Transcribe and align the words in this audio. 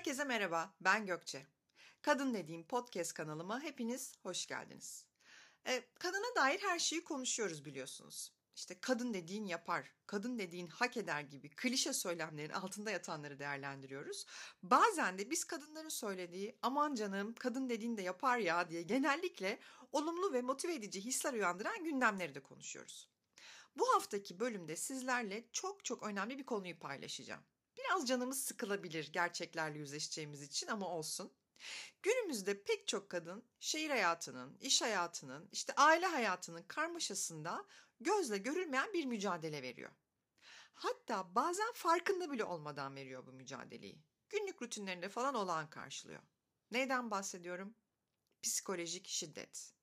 Herkese 0.00 0.24
merhaba, 0.24 0.74
ben 0.80 1.06
Gökçe. 1.06 1.46
Kadın 2.02 2.34
dediğim 2.34 2.64
podcast 2.64 3.12
kanalıma 3.14 3.62
hepiniz 3.62 4.14
hoş 4.22 4.46
geldiniz. 4.46 5.04
E, 5.66 5.82
kadına 5.98 6.34
dair 6.36 6.60
her 6.60 6.78
şeyi 6.78 7.04
konuşuyoruz 7.04 7.64
biliyorsunuz. 7.64 8.32
İşte 8.56 8.80
kadın 8.80 9.14
dediğin 9.14 9.44
yapar, 9.44 9.92
kadın 10.06 10.38
dediğin 10.38 10.66
hak 10.66 10.96
eder 10.96 11.20
gibi 11.20 11.50
klişe 11.50 11.92
söylemlerin 11.92 12.52
altında 12.52 12.90
yatanları 12.90 13.38
değerlendiriyoruz. 13.38 14.26
Bazen 14.62 15.18
de 15.18 15.30
biz 15.30 15.44
kadınların 15.44 15.88
söylediği 15.88 16.58
aman 16.62 16.94
canım 16.94 17.34
kadın 17.34 17.68
dediğin 17.68 17.96
de 17.96 18.02
yapar 18.02 18.38
ya 18.38 18.68
diye 18.70 18.82
genellikle 18.82 19.58
olumlu 19.92 20.32
ve 20.32 20.42
motive 20.42 20.74
edici 20.74 21.04
hisler 21.04 21.32
uyandıran 21.32 21.84
gündemleri 21.84 22.34
de 22.34 22.40
konuşuyoruz. 22.42 23.08
Bu 23.76 23.94
haftaki 23.94 24.40
bölümde 24.40 24.76
sizlerle 24.76 25.44
çok 25.52 25.84
çok 25.84 26.02
önemli 26.02 26.38
bir 26.38 26.46
konuyu 26.46 26.78
paylaşacağım. 26.78 27.42
Biraz 27.90 28.08
canımız 28.08 28.44
sıkılabilir 28.44 29.12
gerçeklerle 29.12 29.78
yüzleşeceğimiz 29.78 30.42
için 30.42 30.66
ama 30.66 30.88
olsun. 30.88 31.32
Günümüzde 32.02 32.62
pek 32.62 32.88
çok 32.88 33.10
kadın 33.10 33.44
şehir 33.60 33.90
hayatının, 33.90 34.58
iş 34.60 34.82
hayatının, 34.82 35.48
işte 35.52 35.72
aile 35.76 36.06
hayatının 36.06 36.62
karmaşasında 36.62 37.66
gözle 38.00 38.38
görülmeyen 38.38 38.92
bir 38.92 39.04
mücadele 39.06 39.62
veriyor. 39.62 39.90
Hatta 40.74 41.34
bazen 41.34 41.72
farkında 41.74 42.30
bile 42.30 42.44
olmadan 42.44 42.96
veriyor 42.96 43.26
bu 43.26 43.32
mücadeleyi. 43.32 44.02
Günlük 44.28 44.62
rutinlerinde 44.62 45.08
falan 45.08 45.34
olağan 45.34 45.70
karşılıyor. 45.70 46.22
Neyden 46.70 47.10
bahsediyorum? 47.10 47.74
Psikolojik 48.42 49.08
şiddet. 49.08 49.74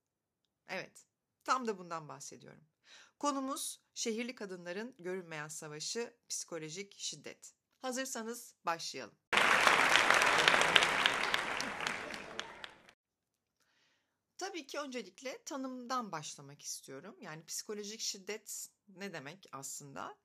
Evet, 0.68 1.06
tam 1.44 1.68
da 1.68 1.78
bundan 1.78 2.08
bahsediyorum. 2.08 2.68
Konumuz 3.20 3.82
şehirli 3.94 4.36
kadınların 4.36 4.96
görünmeyen 5.00 5.48
savaşı, 5.48 6.18
psikolojik 6.30 7.00
şiddet. 7.00 7.57
Hazırsanız 7.88 8.56
başlayalım. 8.66 9.16
Tabii 14.38 14.68
ki 14.68 14.80
öncelikle 14.80 15.44
tanımdan 15.44 16.12
başlamak 16.12 16.62
istiyorum. 16.62 17.18
Yani 17.22 17.46
psikolojik 17.46 18.00
şiddet 18.00 18.70
ne 18.88 19.14
demek 19.14 19.50
aslında? 19.52 20.18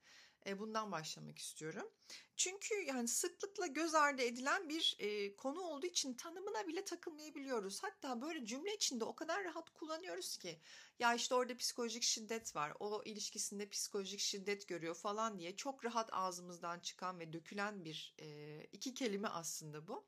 E, 0.47 0.59
bundan 0.59 0.93
başlamak 0.93 1.39
istiyorum. 1.39 1.91
Çünkü 2.37 2.75
yani 2.75 3.09
sıklıkla 3.09 3.67
göz 3.67 3.95
ardı 3.95 4.23
edilen 4.23 4.69
bir 4.69 4.97
e, 4.99 5.37
konu 5.37 5.61
olduğu 5.61 5.87
için 5.87 6.15
tanımına 6.15 6.67
bile 6.67 6.85
takılmayabiliyoruz. 6.85 7.83
Hatta 7.83 8.23
böyle 8.23 8.47
cümle 8.47 8.75
içinde 8.75 9.05
o 9.05 9.15
kadar 9.15 9.45
rahat 9.45 9.71
kullanıyoruz 9.71 10.37
ki 10.37 10.61
ya 10.99 11.15
işte 11.15 11.35
orada 11.35 11.57
psikolojik 11.57 12.03
şiddet 12.03 12.57
var. 12.57 12.73
O 12.81 13.03
ilişkisinde 13.05 13.69
psikolojik 13.69 14.21
şiddet 14.21 14.69
görüyor 14.69 14.95
falan 14.95 15.39
diye 15.39 15.57
çok 15.57 15.85
rahat 15.85 16.09
ağzımızdan 16.13 16.81
çıkan 16.81 17.19
ve 17.19 17.33
dökülen 17.33 17.85
bir 17.85 18.15
e, 18.19 18.61
iki 18.73 18.95
kelime 18.95 19.29
aslında 19.29 19.87
bu. 19.87 20.07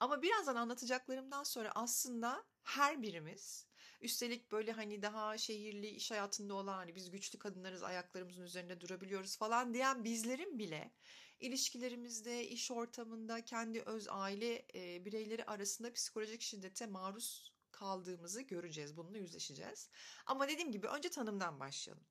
Ama 0.00 0.22
birazdan 0.22 0.56
anlatacaklarımdan 0.56 1.42
sonra 1.42 1.72
aslında 1.74 2.44
her 2.62 3.02
birimiz 3.02 3.71
üstelik 4.02 4.52
böyle 4.52 4.72
hani 4.72 5.02
daha 5.02 5.38
şehirli 5.38 5.88
iş 5.88 6.10
hayatında 6.10 6.54
olan 6.54 6.74
hani 6.74 6.94
biz 6.94 7.10
güçlü 7.10 7.38
kadınlarız 7.38 7.82
ayaklarımızın 7.82 8.42
üzerinde 8.42 8.80
durabiliyoruz 8.80 9.36
falan 9.36 9.74
diyen 9.74 10.04
bizlerin 10.04 10.58
bile 10.58 10.92
ilişkilerimizde, 11.40 12.48
iş 12.48 12.70
ortamında, 12.70 13.44
kendi 13.44 13.80
öz 13.80 14.06
aile 14.10 14.66
e, 14.74 15.04
bireyleri 15.04 15.44
arasında 15.44 15.92
psikolojik 15.92 16.42
şiddete 16.42 16.86
maruz 16.86 17.52
kaldığımızı 17.70 18.42
göreceğiz. 18.42 18.96
Bununla 18.96 19.18
yüzleşeceğiz. 19.18 19.90
Ama 20.26 20.48
dediğim 20.48 20.72
gibi 20.72 20.86
önce 20.86 21.10
tanımdan 21.10 21.60
başlayalım. 21.60 22.04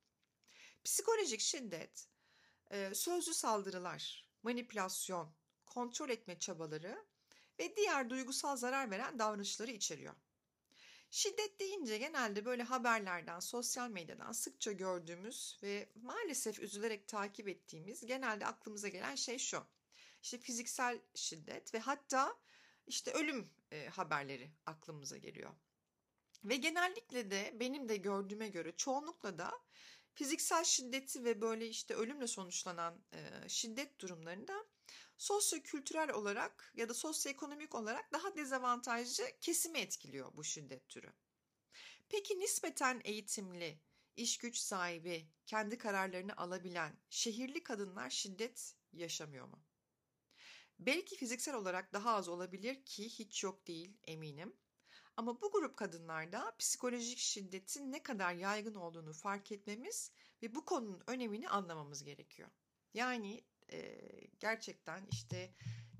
Psikolojik 0.83 1.39
şiddet 1.39 2.07
e, 2.71 2.93
sözlü 2.93 3.33
saldırılar, 3.33 4.29
manipülasyon, 4.43 5.33
kontrol 5.65 6.09
etme 6.09 6.39
çabaları 6.39 7.05
ve 7.59 7.75
diğer 7.75 8.09
duygusal 8.09 8.55
zarar 8.55 8.91
veren 8.91 9.19
davranışları 9.19 9.71
içeriyor. 9.71 10.15
Şiddet 11.11 11.59
deyince 11.59 11.97
genelde 11.97 12.45
böyle 12.45 12.63
haberlerden, 12.63 13.39
sosyal 13.39 13.89
medyadan 13.89 14.31
sıkça 14.31 14.71
gördüğümüz 14.71 15.59
ve 15.63 15.89
maalesef 15.95 16.59
üzülerek 16.59 17.07
takip 17.07 17.47
ettiğimiz 17.47 18.05
genelde 18.05 18.45
aklımıza 18.45 18.87
gelen 18.87 19.15
şey 19.15 19.37
şu. 19.37 19.63
İşte 20.23 20.37
fiziksel 20.37 20.99
şiddet 21.15 21.73
ve 21.73 21.79
hatta 21.79 22.37
işte 22.87 23.11
ölüm 23.11 23.49
e, 23.71 23.87
haberleri 23.87 24.51
aklımıza 24.65 25.17
geliyor. 25.17 25.51
Ve 26.43 26.55
genellikle 26.55 27.31
de 27.31 27.55
benim 27.59 27.89
de 27.89 27.97
gördüğüme 27.97 28.47
göre 28.47 28.75
çoğunlukla 28.77 29.37
da 29.37 29.51
fiziksel 30.13 30.63
şiddeti 30.63 31.23
ve 31.23 31.41
böyle 31.41 31.67
işte 31.67 31.95
ölümle 31.95 32.27
sonuçlanan 32.27 33.03
e, 33.13 33.49
şiddet 33.49 33.99
durumlarında 33.99 34.65
sosyo-kültürel 35.17 36.11
olarak 36.11 36.71
ya 36.75 36.89
da 36.89 36.93
sosyoekonomik 36.93 37.75
olarak 37.75 38.13
daha 38.13 38.35
dezavantajlı 38.35 39.23
kesimi 39.41 39.79
etkiliyor 39.79 40.37
bu 40.37 40.43
şiddet 40.43 40.89
türü. 40.89 41.13
Peki 42.09 42.39
nispeten 42.39 43.01
eğitimli, 43.03 43.79
iş 44.15 44.37
güç 44.37 44.57
sahibi, 44.57 45.27
kendi 45.45 45.77
kararlarını 45.77 46.37
alabilen 46.37 46.97
şehirli 47.09 47.63
kadınlar 47.63 48.09
şiddet 48.09 48.75
yaşamıyor 48.93 49.47
mu? 49.47 49.63
Belki 50.79 51.15
fiziksel 51.15 51.55
olarak 51.55 51.93
daha 51.93 52.15
az 52.15 52.27
olabilir 52.27 52.85
ki 52.85 53.05
hiç 53.05 53.43
yok 53.43 53.67
değil 53.67 53.97
eminim. 54.03 54.55
Ama 55.17 55.41
bu 55.41 55.51
grup 55.51 55.77
kadınlarda 55.77 56.55
psikolojik 56.59 57.17
şiddetin 57.17 57.91
ne 57.91 58.03
kadar 58.03 58.33
yaygın 58.33 58.75
olduğunu 58.75 59.13
fark 59.13 59.51
etmemiz 59.51 60.11
ve 60.41 60.55
bu 60.55 60.65
konunun 60.65 61.03
önemini 61.07 61.49
anlamamız 61.49 62.03
gerekiyor. 62.03 62.49
Yani 62.93 63.43
e, 63.73 64.01
gerçekten 64.39 65.07
işte 65.11 65.51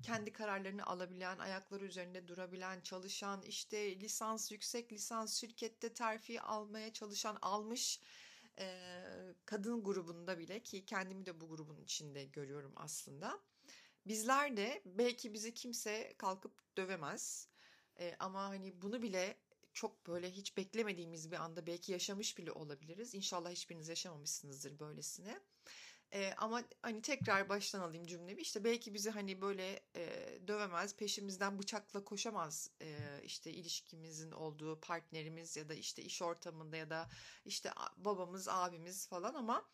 kendi 0.02 0.32
kararlarını 0.32 0.86
alabilen, 0.86 1.38
ayakları 1.38 1.84
üzerinde 1.84 2.28
durabilen, 2.28 2.80
çalışan, 2.80 3.42
işte 3.42 4.00
lisans, 4.00 4.52
yüksek 4.52 4.92
lisans 4.92 5.40
şirkette 5.40 5.94
terfi 5.94 6.40
almaya 6.40 6.92
çalışan, 6.92 7.38
almış 7.42 8.00
e, 8.58 8.82
kadın 9.44 9.84
grubunda 9.84 10.38
bile 10.38 10.62
ki 10.62 10.84
kendimi 10.84 11.26
de 11.26 11.40
bu 11.40 11.48
grubun 11.48 11.76
içinde 11.76 12.24
görüyorum 12.24 12.72
aslında. 12.76 13.40
Bizler 14.06 14.56
de 14.56 14.82
belki 14.84 15.32
bizi 15.34 15.54
kimse 15.54 16.14
kalkıp 16.18 16.76
dövemez 16.76 17.48
e, 18.00 18.16
ama 18.18 18.42
hani 18.44 18.82
bunu 18.82 19.02
bile 19.02 19.36
çok 19.72 20.06
böyle 20.06 20.30
hiç 20.30 20.56
beklemediğimiz 20.56 21.30
bir 21.30 21.36
anda 21.36 21.66
belki 21.66 21.92
yaşamış 21.92 22.38
bile 22.38 22.52
olabiliriz. 22.52 23.14
İnşallah 23.14 23.50
hiçbiriniz 23.50 23.88
yaşamamışsınızdır 23.88 24.78
böylesine. 24.78 25.40
E, 26.12 26.34
ama 26.36 26.62
hani 26.82 27.02
tekrar 27.02 27.48
baştan 27.48 27.80
alayım 27.80 28.06
cümlemi. 28.06 28.40
İşte 28.42 28.64
belki 28.64 28.94
bizi 28.94 29.10
hani 29.10 29.40
böyle 29.40 29.80
e, 29.96 30.38
dövemez, 30.48 30.96
peşimizden 30.96 31.58
bıçakla 31.58 32.04
koşamaz 32.04 32.70
e, 32.82 33.20
işte 33.24 33.50
ilişkimizin 33.52 34.32
olduğu 34.32 34.80
partnerimiz 34.80 35.56
ya 35.56 35.68
da 35.68 35.74
işte 35.74 36.02
iş 36.02 36.22
ortamında 36.22 36.76
ya 36.76 36.90
da 36.90 37.08
işte 37.44 37.70
babamız, 37.96 38.48
abimiz 38.48 39.08
falan 39.08 39.34
ama 39.34 39.64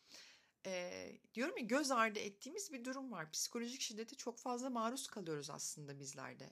e, 0.66 1.12
diyorum 1.34 1.59
ya 1.59 1.65
göz 1.65 1.91
ardı 1.91 2.19
ettiğimiz 2.19 2.72
bir 2.72 2.84
durum 2.84 3.12
var. 3.12 3.32
Psikolojik 3.32 3.81
şiddete 3.81 4.16
çok 4.16 4.38
fazla 4.38 4.70
maruz 4.70 5.06
kalıyoruz 5.06 5.50
aslında 5.50 5.99
bizlerde. 5.99 6.50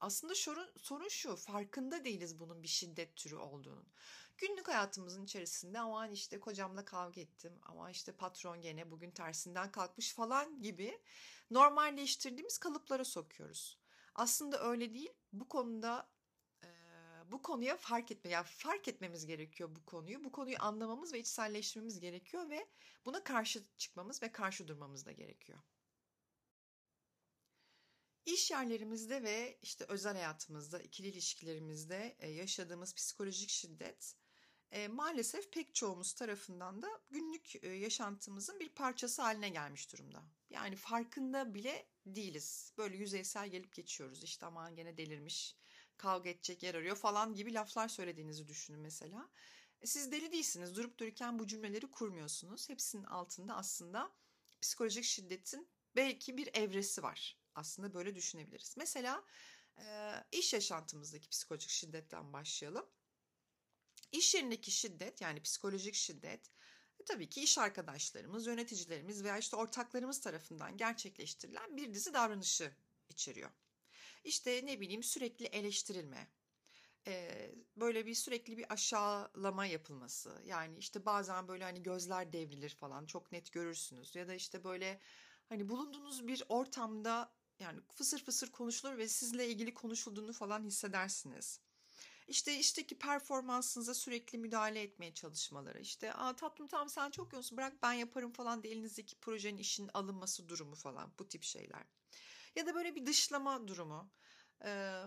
Aslında 0.00 0.34
sorun, 0.34 0.70
sorun 0.76 1.08
şu 1.08 1.36
farkında 1.36 2.04
değiliz 2.04 2.40
bunun 2.40 2.62
bir 2.62 2.68
şiddet 2.68 3.16
türü 3.16 3.36
olduğunun. 3.36 3.86
Günlük 4.40 4.68
hayatımızın 4.68 5.24
içerisinde 5.24 5.78
aman 5.78 6.10
işte 6.10 6.40
kocamla 6.40 6.84
kavga 6.84 7.20
ettim 7.20 7.58
ama 7.62 7.90
işte 7.90 8.12
patron 8.12 8.60
gene 8.60 8.90
bugün 8.90 9.10
tersinden 9.10 9.72
kalkmış 9.72 10.14
falan 10.14 10.62
gibi 10.62 11.00
normalleştirdiğimiz 11.50 12.58
kalıplara 12.58 13.04
sokuyoruz. 13.04 13.78
Aslında 14.14 14.62
öyle 14.62 14.94
değil. 14.94 15.10
Bu 15.32 15.48
konuda 15.48 16.10
bu 17.26 17.42
konuya 17.42 17.76
fark 17.76 18.10
etme, 18.10 18.30
yani 18.30 18.46
fark 18.46 18.88
etmemiz 18.88 19.26
gerekiyor 19.26 19.76
bu 19.76 19.84
konuyu. 19.84 20.24
Bu 20.24 20.32
konuyu 20.32 20.56
anlamamız 20.60 21.12
ve 21.12 21.20
içselleştirmemiz 21.20 22.00
gerekiyor 22.00 22.50
ve 22.50 22.68
buna 23.06 23.24
karşı 23.24 23.64
çıkmamız 23.78 24.22
ve 24.22 24.32
karşı 24.32 24.68
durmamız 24.68 25.06
da 25.06 25.12
gerekiyor. 25.12 25.58
İş 28.26 28.50
yerlerimizde 28.50 29.22
ve 29.22 29.58
işte 29.62 29.84
özel 29.88 30.14
hayatımızda, 30.14 30.80
ikili 30.80 31.08
ilişkilerimizde 31.08 32.16
yaşadığımız 32.26 32.94
psikolojik 32.94 33.50
şiddet 33.50 34.19
e, 34.72 34.88
maalesef 34.88 35.52
pek 35.52 35.74
çoğumuz 35.74 36.12
tarafından 36.12 36.82
da 36.82 37.00
günlük 37.10 37.64
e, 37.64 37.68
yaşantımızın 37.68 38.60
bir 38.60 38.68
parçası 38.68 39.22
haline 39.22 39.48
gelmiş 39.48 39.92
durumda. 39.92 40.22
Yani 40.50 40.76
farkında 40.76 41.54
bile 41.54 41.86
değiliz. 42.06 42.72
Böyle 42.78 42.96
yüzeysel 42.96 43.48
gelip 43.48 43.74
geçiyoruz. 43.74 44.24
İşte 44.24 44.46
aman 44.46 44.76
gene 44.76 44.96
delirmiş, 44.96 45.56
kavga 45.96 46.30
edecek 46.30 46.62
yer 46.62 46.74
arıyor 46.74 46.96
falan 46.96 47.34
gibi 47.34 47.54
laflar 47.54 47.88
söylediğinizi 47.88 48.48
düşünün 48.48 48.80
mesela. 48.80 49.30
E, 49.80 49.86
siz 49.86 50.12
deli 50.12 50.32
değilsiniz. 50.32 50.76
Durup 50.76 50.98
dururken 50.98 51.38
bu 51.38 51.46
cümleleri 51.46 51.90
kurmuyorsunuz. 51.90 52.68
Hepsinin 52.68 53.04
altında 53.04 53.56
aslında 53.56 54.12
psikolojik 54.60 55.04
şiddetin 55.04 55.68
belki 55.96 56.36
bir 56.36 56.50
evresi 56.54 57.02
var. 57.02 57.40
Aslında 57.54 57.94
böyle 57.94 58.14
düşünebiliriz. 58.14 58.74
Mesela 58.76 59.24
iş 60.32 60.52
yaşantımızdaki 60.52 61.28
psikolojik 61.28 61.70
şiddetten 61.70 62.32
başlayalım. 62.32 62.86
İş 64.12 64.34
yerindeki 64.34 64.70
şiddet 64.70 65.20
yani 65.20 65.42
psikolojik 65.42 65.94
şiddet 65.94 66.50
e, 67.00 67.04
tabii 67.04 67.28
ki 67.28 67.42
iş 67.42 67.58
arkadaşlarımız, 67.58 68.46
yöneticilerimiz 68.46 69.24
veya 69.24 69.38
işte 69.38 69.56
ortaklarımız 69.56 70.20
tarafından 70.20 70.76
gerçekleştirilen 70.76 71.76
bir 71.76 71.94
dizi 71.94 72.12
davranışı 72.12 72.72
içeriyor. 73.08 73.50
İşte 74.24 74.60
ne 74.64 74.80
bileyim 74.80 75.02
sürekli 75.02 75.46
eleştirilme, 75.46 76.28
böyle 77.76 78.06
bir 78.06 78.14
sürekli 78.14 78.58
bir 78.58 78.72
aşağılama 78.72 79.66
yapılması. 79.66 80.42
Yani 80.44 80.78
işte 80.78 81.06
bazen 81.06 81.48
böyle 81.48 81.64
hani 81.64 81.82
gözler 81.82 82.32
devrilir 82.32 82.70
falan 82.70 83.06
çok 83.06 83.32
net 83.32 83.52
görürsünüz. 83.52 84.14
Ya 84.14 84.28
da 84.28 84.34
işte 84.34 84.64
böyle 84.64 85.00
hani 85.48 85.68
bulunduğunuz 85.68 86.26
bir 86.26 86.42
ortamda 86.48 87.32
yani 87.58 87.80
fısır 87.94 88.24
fısır 88.24 88.52
konuşulur 88.52 88.98
ve 88.98 89.08
sizle 89.08 89.48
ilgili 89.48 89.74
konuşulduğunu 89.74 90.32
falan 90.32 90.64
hissedersiniz. 90.64 91.60
İşte 92.30 92.58
işteki 92.58 92.98
performansınıza 92.98 93.94
sürekli 93.94 94.38
müdahale 94.38 94.82
etmeye 94.82 95.14
çalışmaları. 95.14 95.80
İşte 95.80 96.14
Aa, 96.14 96.36
tatlım 96.36 96.68
tamam 96.68 96.88
sen 96.88 97.10
çok 97.10 97.32
yoğunsun 97.32 97.58
bırak 97.58 97.82
ben 97.82 97.92
yaparım 97.92 98.32
falan 98.32 98.62
diye 98.62 98.74
elinizdeki 98.74 99.16
projenin 99.16 99.58
işin 99.58 99.90
alınması 99.94 100.48
durumu 100.48 100.74
falan 100.74 101.12
bu 101.18 101.28
tip 101.28 101.42
şeyler. 101.42 101.82
Ya 102.56 102.66
da 102.66 102.74
böyle 102.74 102.94
bir 102.94 103.06
dışlama 103.06 103.68
durumu. 103.68 104.10
Ee, 104.64 105.02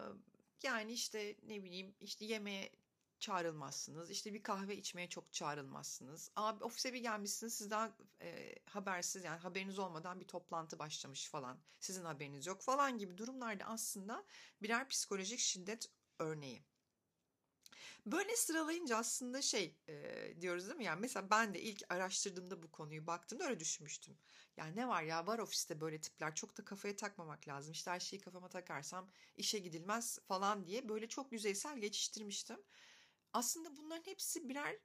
yani 0.63 0.93
işte 0.93 1.35
ne 1.43 1.63
bileyim 1.63 1.95
işte 1.99 2.25
yemeğe 2.25 2.71
çağrılmazsınız. 3.19 4.09
İşte 4.09 4.33
bir 4.33 4.43
kahve 4.43 4.77
içmeye 4.77 5.09
çok 5.09 5.33
çağrılmazsınız. 5.33 6.31
Abi 6.35 6.63
ofise 6.63 6.93
bir 6.93 6.99
gelmişsiniz 6.99 7.53
sizden 7.53 7.91
e, 8.21 8.55
habersiz 8.65 9.23
yani 9.23 9.39
haberiniz 9.39 9.79
olmadan 9.79 10.19
bir 10.19 10.27
toplantı 10.27 10.79
başlamış 10.79 11.29
falan. 11.29 11.59
Sizin 11.79 12.05
haberiniz 12.05 12.45
yok 12.45 12.61
falan 12.61 12.97
gibi 12.97 13.17
durumlarda 13.17 13.65
aslında 13.65 14.25
birer 14.61 14.87
psikolojik 14.87 15.39
şiddet 15.39 15.91
örneği. 16.19 16.72
Böyle 18.05 18.35
sıralayınca 18.35 18.97
aslında 18.97 19.41
şey 19.41 19.79
e, 19.89 20.41
diyoruz 20.41 20.65
değil 20.67 20.77
mi? 20.77 20.83
Yani 20.83 21.00
mesela 21.01 21.29
ben 21.29 21.53
de 21.53 21.61
ilk 21.61 21.83
araştırdığımda 21.89 22.63
bu 22.63 22.71
konuyu 22.71 23.07
baktığımda 23.07 23.44
öyle 23.45 23.59
düşünmüştüm. 23.59 24.17
Yani 24.57 24.75
ne 24.75 24.88
var 24.88 25.03
ya 25.03 25.27
var 25.27 25.39
ofiste 25.39 25.81
böyle 25.81 26.01
tipler 26.01 26.35
çok 26.35 26.57
da 26.57 26.65
kafaya 26.65 26.95
takmamak 26.95 27.47
lazım. 27.47 27.71
İşte 27.71 27.91
her 27.91 28.00
şeyi 28.00 28.21
kafama 28.21 28.50
takarsam 28.50 29.09
işe 29.35 29.59
gidilmez 29.59 30.19
falan 30.27 30.65
diye 30.67 30.89
böyle 30.89 31.07
çok 31.07 31.31
yüzeysel 31.31 31.77
geçiştirmiştim. 31.77 32.57
Aslında 33.33 33.77
bunların 33.77 34.11
hepsi 34.11 34.49
birer 34.49 34.79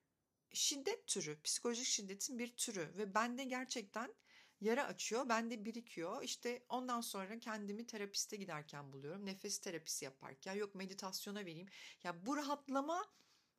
şiddet 0.52 1.06
türü, 1.06 1.42
psikolojik 1.42 1.86
şiddetin 1.86 2.38
bir 2.38 2.56
türü 2.56 2.98
ve 2.98 3.14
bende 3.14 3.44
gerçekten 3.44 4.14
yara 4.60 4.84
açıyor, 4.84 5.28
bende 5.28 5.64
birikiyor. 5.64 6.22
İşte 6.22 6.64
ondan 6.68 7.00
sonra 7.00 7.38
kendimi 7.38 7.86
terapiste 7.86 8.36
giderken 8.36 8.92
buluyorum. 8.92 9.26
Nefes 9.26 9.58
terapisi 9.58 10.04
yaparken 10.04 10.54
yok 10.54 10.74
meditasyona 10.74 11.40
vereyim. 11.40 11.68
Ya 12.04 12.26
bu 12.26 12.36
rahatlama 12.36 13.06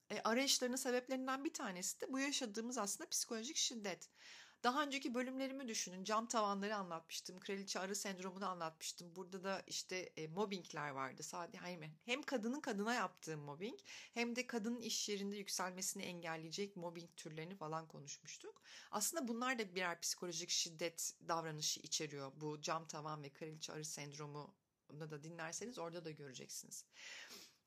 e, 0.09 0.21
arayışlarının 0.21 0.75
sebeplerinden 0.75 1.43
bir 1.45 1.53
tanesi 1.53 2.01
de 2.01 2.13
bu 2.13 2.19
yaşadığımız 2.19 2.77
aslında 2.77 3.09
psikolojik 3.09 3.57
şiddet. 3.57 4.09
Daha 4.63 4.83
önceki 4.83 5.13
bölümlerimi 5.13 5.67
düşünün. 5.67 6.03
Cam 6.03 6.27
tavanları 6.27 6.75
anlatmıştım. 6.75 7.39
Kraliçe 7.39 7.79
arı 7.79 7.95
sendromunu 7.95 8.45
anlatmıştım. 8.45 9.15
Burada 9.15 9.43
da 9.43 9.63
işte 9.67 9.95
e, 9.97 10.27
mobbingler 10.27 10.89
vardı. 10.89 11.23
Sadece 11.23 11.57
hem, 11.57 11.81
hem 12.05 12.21
kadının 12.21 12.61
kadına 12.61 12.93
yaptığı 12.93 13.37
mobbing 13.37 13.79
hem 14.13 14.35
de 14.35 14.47
kadının 14.47 14.81
iş 14.81 15.09
yerinde 15.09 15.37
yükselmesini 15.37 16.03
engelleyecek 16.03 16.75
mobbing 16.75 17.09
türlerini 17.15 17.55
falan 17.55 17.87
konuşmuştuk. 17.87 18.61
Aslında 18.91 19.27
bunlar 19.27 19.59
da 19.59 19.75
birer 19.75 20.01
psikolojik 20.01 20.49
şiddet 20.49 21.13
davranışı 21.27 21.79
içeriyor. 21.79 22.31
Bu 22.35 22.61
cam 22.61 22.87
tavan 22.87 23.23
ve 23.23 23.29
kraliçe 23.29 23.73
arı 23.73 23.85
sendromu 23.85 24.55
da 24.99 25.23
dinlerseniz 25.23 25.79
orada 25.79 26.05
da 26.05 26.11
göreceksiniz. 26.11 26.85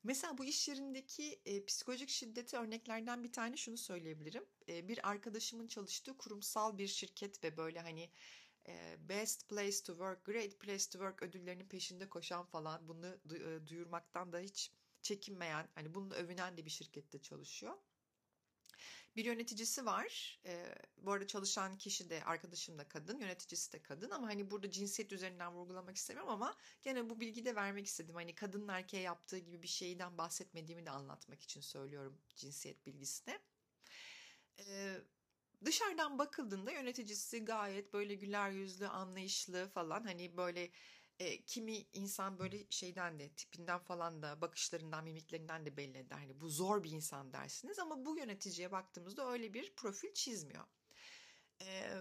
Mesela 0.05 0.39
bu 0.39 0.45
iş 0.45 0.69
yerindeki 0.69 1.41
e, 1.47 1.65
psikolojik 1.65 2.09
şiddeti 2.09 2.57
örneklerden 2.57 3.25
bir 3.25 3.33
tane 3.33 3.57
şunu 3.57 3.77
söyleyebilirim. 3.77 4.45
E, 4.69 4.89
bir 4.89 5.09
arkadaşımın 5.11 5.67
çalıştığı 5.67 6.17
kurumsal 6.19 6.79
bir 6.79 6.87
şirket 6.89 7.45
ve 7.45 7.57
böyle 7.57 7.81
hani 7.81 8.11
e, 8.69 8.97
Best 9.09 9.49
Place 9.49 9.83
to 9.85 9.93
Work, 9.93 10.25
Great 10.25 10.61
Place 10.61 10.79
to 10.91 10.99
Work 10.99 11.23
ödüllerinin 11.23 11.69
peşinde 11.69 12.09
koşan 12.09 12.47
falan 12.47 12.89
bunu 12.89 13.07
du- 13.29 13.67
duyurmaktan 13.67 14.33
da 14.33 14.39
hiç 14.39 14.73
çekinmeyen, 15.03 15.69
hani 15.75 15.95
bunu 15.95 16.15
övünen 16.15 16.57
de 16.57 16.65
bir 16.65 16.71
şirkette 16.71 17.23
çalışıyor 17.23 17.75
bir 19.17 19.25
yöneticisi 19.25 19.87
var. 19.87 20.41
E, 20.47 20.75
bu 20.97 21.13
arada 21.13 21.27
çalışan 21.27 21.79
kişi 21.79 22.11
de 22.11 22.25
arkadaşım 22.25 22.79
da 22.79 22.89
kadın, 22.89 23.19
yöneticisi 23.19 23.73
de 23.73 23.83
kadın 23.83 24.11
ama 24.11 24.27
hani 24.27 24.51
burada 24.51 24.71
cinsiyet 24.71 25.13
üzerinden 25.13 25.53
vurgulamak 25.53 25.97
istemiyorum 25.97 26.33
ama 26.33 26.57
gene 26.83 27.11
bu 27.11 27.21
bilgi 27.21 27.45
de 27.45 27.55
vermek 27.55 27.87
istedim. 27.87 28.15
Hani 28.15 28.35
kadının 28.35 28.69
erkeğe 28.69 29.03
yaptığı 29.03 29.39
gibi 29.39 29.63
bir 29.63 29.69
şeyden 29.69 30.19
bahsetmediğimi 30.19 30.87
de 30.87 30.91
anlatmak 30.91 31.43
için 31.43 31.61
söylüyorum 31.61 32.19
cinsiyet 32.37 32.87
bilgisine. 32.87 33.41
E, 34.59 34.97
dışarıdan 35.65 36.19
bakıldığında 36.19 36.71
yöneticisi 36.71 37.45
gayet 37.45 37.93
böyle 37.93 38.15
güler 38.15 38.51
yüzlü, 38.51 38.89
anlayışlı 38.89 39.69
falan 39.69 40.05
hani 40.05 40.37
böyle 40.37 40.71
e, 41.19 41.45
kimi 41.45 41.77
insan 41.93 42.39
böyle 42.39 42.71
şeyden 42.71 43.19
de 43.19 43.29
tipinden 43.29 43.79
falan 43.79 44.23
da 44.23 44.41
bakışlarından 44.41 45.05
mimiklerinden 45.05 45.67
de 45.67 45.77
belli 45.77 45.99
eder. 45.99 46.17
Hani 46.17 46.41
bu 46.41 46.49
zor 46.49 46.85
bir 46.85 46.91
insan 46.91 47.33
dersiniz 47.33 47.79
ama 47.79 48.05
bu 48.05 48.19
yöneticiye 48.19 48.73
baktığımızda 48.73 49.31
öyle 49.31 49.55
bir 49.55 49.75
profil 49.75 50.15
çizmiyor. 50.15 50.65
E, 51.63 52.01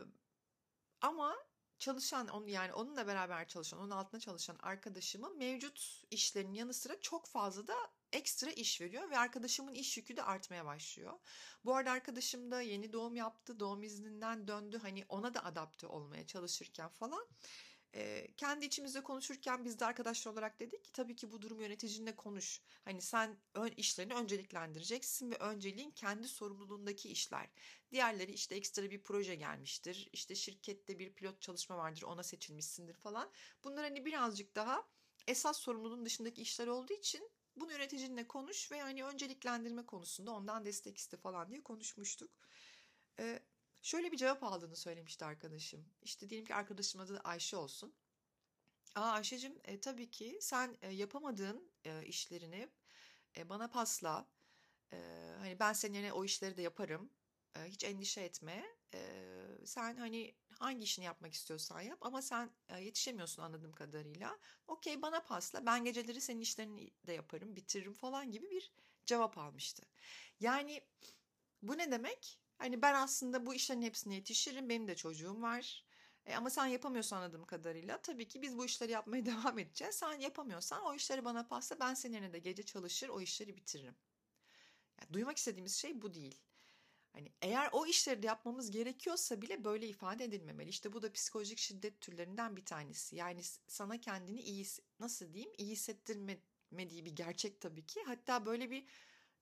ama 1.01 1.35
çalışan 1.79 2.27
onu 2.27 2.49
yani 2.49 2.73
onunla 2.73 3.07
beraber 3.07 3.47
çalışan 3.47 3.79
onun 3.79 3.89
altında 3.89 4.21
çalışan 4.21 4.57
arkadaşımın 4.61 5.37
mevcut 5.37 6.03
işlerinin 6.11 6.53
yanı 6.53 6.73
sıra 6.73 6.99
çok 7.01 7.27
fazla 7.27 7.67
da 7.67 7.75
ekstra 8.11 8.51
iş 8.51 8.81
veriyor 8.81 9.09
ve 9.09 9.17
arkadaşımın 9.17 9.73
iş 9.73 9.97
yükü 9.97 10.17
de 10.17 10.23
artmaya 10.23 10.65
başlıyor. 10.65 11.19
Bu 11.65 11.75
arada 11.75 11.91
arkadaşım 11.91 12.51
da 12.51 12.61
yeni 12.61 12.93
doğum 12.93 13.15
yaptı, 13.15 13.59
doğum 13.59 13.83
izninden 13.83 14.47
döndü. 14.47 14.79
Hani 14.81 15.05
ona 15.09 15.33
da 15.33 15.45
adapte 15.45 15.87
olmaya 15.87 16.27
çalışırken 16.27 16.89
falan 16.89 17.27
e, 17.95 18.27
kendi 18.37 18.65
içimizde 18.65 19.03
konuşurken 19.03 19.65
biz 19.65 19.79
de 19.79 19.85
arkadaşlar 19.85 20.31
olarak 20.31 20.59
dedik 20.59 20.83
ki 20.83 20.91
tabii 20.91 21.15
ki 21.15 21.31
bu 21.31 21.41
durum 21.41 21.61
yöneticinle 21.61 22.15
konuş. 22.15 22.61
Hani 22.85 23.01
sen 23.01 23.37
ön 23.53 23.71
işlerini 23.77 24.13
önceliklendireceksin 24.13 25.31
ve 25.31 25.35
önceliğin 25.35 25.91
kendi 25.91 26.27
sorumluluğundaki 26.27 27.09
işler. 27.09 27.49
Diğerleri 27.91 28.31
işte 28.31 28.55
ekstra 28.55 28.91
bir 28.91 29.03
proje 29.03 29.35
gelmiştir. 29.35 30.09
İşte 30.13 30.35
şirkette 30.35 30.99
bir 30.99 31.13
pilot 31.13 31.41
çalışma 31.41 31.77
vardır 31.77 32.03
ona 32.03 32.23
seçilmişsindir 32.23 32.93
falan. 32.93 33.31
Bunlar 33.63 33.83
hani 33.83 34.05
birazcık 34.05 34.55
daha 34.55 34.87
esas 35.27 35.57
sorumluluğun 35.57 36.05
dışındaki 36.05 36.41
işler 36.41 36.67
olduğu 36.67 36.93
için 36.93 37.31
bunu 37.55 37.71
yöneticinle 37.71 38.27
konuş 38.27 38.71
ve 38.71 38.77
yani 38.77 39.03
önceliklendirme 39.03 39.85
konusunda 39.85 40.31
ondan 40.31 40.65
destek 40.65 40.97
iste 40.97 41.17
falan 41.17 41.51
diye 41.51 41.63
konuşmuştuk. 41.63 42.31
Ee, 43.19 43.39
Şöyle 43.81 44.11
bir 44.11 44.17
cevap 44.17 44.43
aldığını 44.43 44.75
söylemişti 44.75 45.25
arkadaşım. 45.25 45.85
İşte 46.01 46.29
diyelim 46.29 46.47
ki 46.47 46.55
arkadaşım 46.55 47.01
adı 47.01 47.19
Ayşe 47.23 47.57
olsun. 47.57 47.93
Aa 48.95 49.11
Ayşe'cim 49.11 49.59
e, 49.65 49.79
tabii 49.79 50.11
ki 50.11 50.37
sen 50.41 50.77
e, 50.81 50.89
yapamadığın 50.91 51.71
e, 51.85 52.05
işlerini 52.05 52.69
e, 53.37 53.49
bana 53.49 53.67
pasla. 53.67 54.27
E, 54.93 54.97
hani 55.39 55.59
ben 55.59 55.73
senin 55.73 55.93
yerine 55.93 56.13
o 56.13 56.25
işleri 56.25 56.57
de 56.57 56.61
yaparım. 56.61 57.09
E, 57.55 57.65
hiç 57.65 57.83
endişe 57.83 58.21
etme. 58.21 58.65
E, 58.93 59.25
sen 59.65 59.97
hani 59.97 60.35
hangi 60.59 60.83
işini 60.83 61.05
yapmak 61.05 61.33
istiyorsan 61.33 61.81
yap 61.81 61.99
ama 62.01 62.21
sen 62.21 62.51
e, 62.69 62.81
yetişemiyorsun 62.81 63.43
anladığım 63.43 63.73
kadarıyla. 63.73 64.39
Okey 64.67 65.01
bana 65.01 65.21
pasla 65.21 65.65
ben 65.65 65.83
geceleri 65.85 66.21
senin 66.21 66.41
işlerini 66.41 66.91
de 67.07 67.13
yaparım 67.13 67.55
bitiririm 67.55 67.93
falan 67.93 68.31
gibi 68.31 68.51
bir 68.51 68.71
cevap 69.05 69.37
almıştı. 69.37 69.83
Yani 70.39 70.81
bu 71.61 71.77
ne 71.77 71.91
demek? 71.91 72.40
Hani 72.61 72.81
ben 72.81 72.93
aslında 72.95 73.45
bu 73.45 73.53
işlerin 73.53 73.81
hepsine 73.81 74.15
yetişirim. 74.15 74.69
Benim 74.69 74.87
de 74.87 74.95
çocuğum 74.95 75.41
var. 75.41 75.85
E, 76.25 76.35
ama 76.35 76.49
sen 76.49 76.65
yapamıyorsun 76.65 77.15
anladığım 77.15 77.45
kadarıyla. 77.45 78.01
Tabii 78.01 78.27
ki 78.27 78.41
biz 78.41 78.57
bu 78.57 78.65
işleri 78.65 78.91
yapmaya 78.91 79.25
devam 79.25 79.59
edeceğiz. 79.59 79.95
Sen 79.95 80.19
yapamıyorsan 80.19 80.85
o 80.85 80.93
işleri 80.93 81.25
bana 81.25 81.47
pasla 81.47 81.79
ben 81.79 81.93
senin 81.93 82.33
de 82.33 82.39
gece 82.39 82.63
çalışır 82.63 83.09
o 83.09 83.21
işleri 83.21 83.57
bitiririm. 83.57 83.95
Yani 85.01 85.13
duymak 85.13 85.37
istediğimiz 85.37 85.75
şey 85.75 86.01
bu 86.01 86.13
değil. 86.13 86.41
Hani 87.13 87.31
eğer 87.41 87.69
o 87.71 87.85
işleri 87.85 88.23
de 88.23 88.27
yapmamız 88.27 88.71
gerekiyorsa 88.71 89.41
bile 89.41 89.63
böyle 89.63 89.87
ifade 89.87 90.23
edilmemeli. 90.23 90.69
İşte 90.69 90.93
bu 90.93 91.01
da 91.01 91.13
psikolojik 91.13 91.57
şiddet 91.57 92.01
türlerinden 92.01 92.57
bir 92.57 92.65
tanesi. 92.65 93.15
Yani 93.15 93.41
sana 93.67 94.01
kendini 94.01 94.41
iyi 94.41 94.65
nasıl 94.99 95.33
diyeyim 95.33 95.53
iyi 95.57 95.71
hissettirmediği 95.71 97.05
bir 97.05 97.15
gerçek 97.15 97.61
tabii 97.61 97.85
ki. 97.85 98.03
Hatta 98.05 98.45
böyle 98.45 98.71
bir 98.71 98.85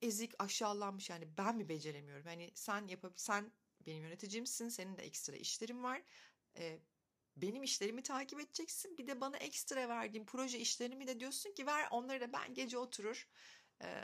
ezik, 0.01 0.34
aşağılanmış 0.39 1.10
yani 1.10 1.38
ben 1.38 1.56
mi 1.58 1.70
beceremiyorum? 1.70 2.25
Hani 2.25 2.51
sen 2.56 2.88
yapab 2.88 3.12
sen 3.15 3.51
benim 3.86 4.03
yöneticimsin, 4.03 4.70
senin 4.70 4.98
de 4.98 5.01
ekstra 5.01 5.36
işlerin 5.36 5.84
var. 5.84 6.01
Ee, 6.58 6.79
benim 7.38 7.63
işlerimi 7.63 8.03
takip 8.03 8.39
edeceksin. 8.39 8.98
Bir 8.98 9.08
de 9.08 9.22
bana 9.22 9.38
ekstra 9.38 9.89
verdiğim 9.89 10.25
proje 10.25 10.60
işlerimi 10.60 11.08
de 11.08 11.20
diyorsun 11.20 11.53
ki 11.53 11.65
ver 11.65 11.88
onları 11.91 12.22
da 12.22 12.34
ben 12.34 12.53
gece 12.53 12.77
oturur. 12.77 13.27
Ee, 13.82 14.03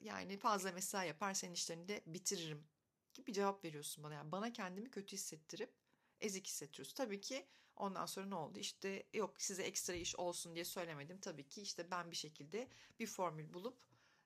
yani 0.00 0.36
fazla 0.36 0.72
mesai 0.72 1.08
yapar 1.08 1.34
senin 1.34 1.54
işlerini 1.54 1.88
de 1.88 2.02
bitiririm 2.06 2.66
gibi 3.14 3.32
cevap 3.32 3.64
veriyorsun 3.64 4.04
bana. 4.04 4.14
Yani 4.14 4.32
bana 4.32 4.52
kendimi 4.52 4.90
kötü 4.90 5.16
hissettirip 5.16 5.74
ezik 6.20 6.46
hissettiriyorsun. 6.46 6.94
Tabii 6.94 7.20
ki 7.20 7.46
ondan 7.76 8.06
sonra 8.06 8.26
ne 8.26 8.34
oldu? 8.34 8.58
İşte 8.58 9.06
yok 9.14 9.42
size 9.42 9.62
ekstra 9.62 9.94
iş 9.94 10.16
olsun 10.16 10.54
diye 10.54 10.64
söylemedim. 10.64 11.18
Tabii 11.18 11.48
ki 11.48 11.62
işte 11.62 11.90
ben 11.90 12.10
bir 12.10 12.16
şekilde 12.16 12.68
bir 12.98 13.06
formül 13.06 13.52
bulup 13.54 13.78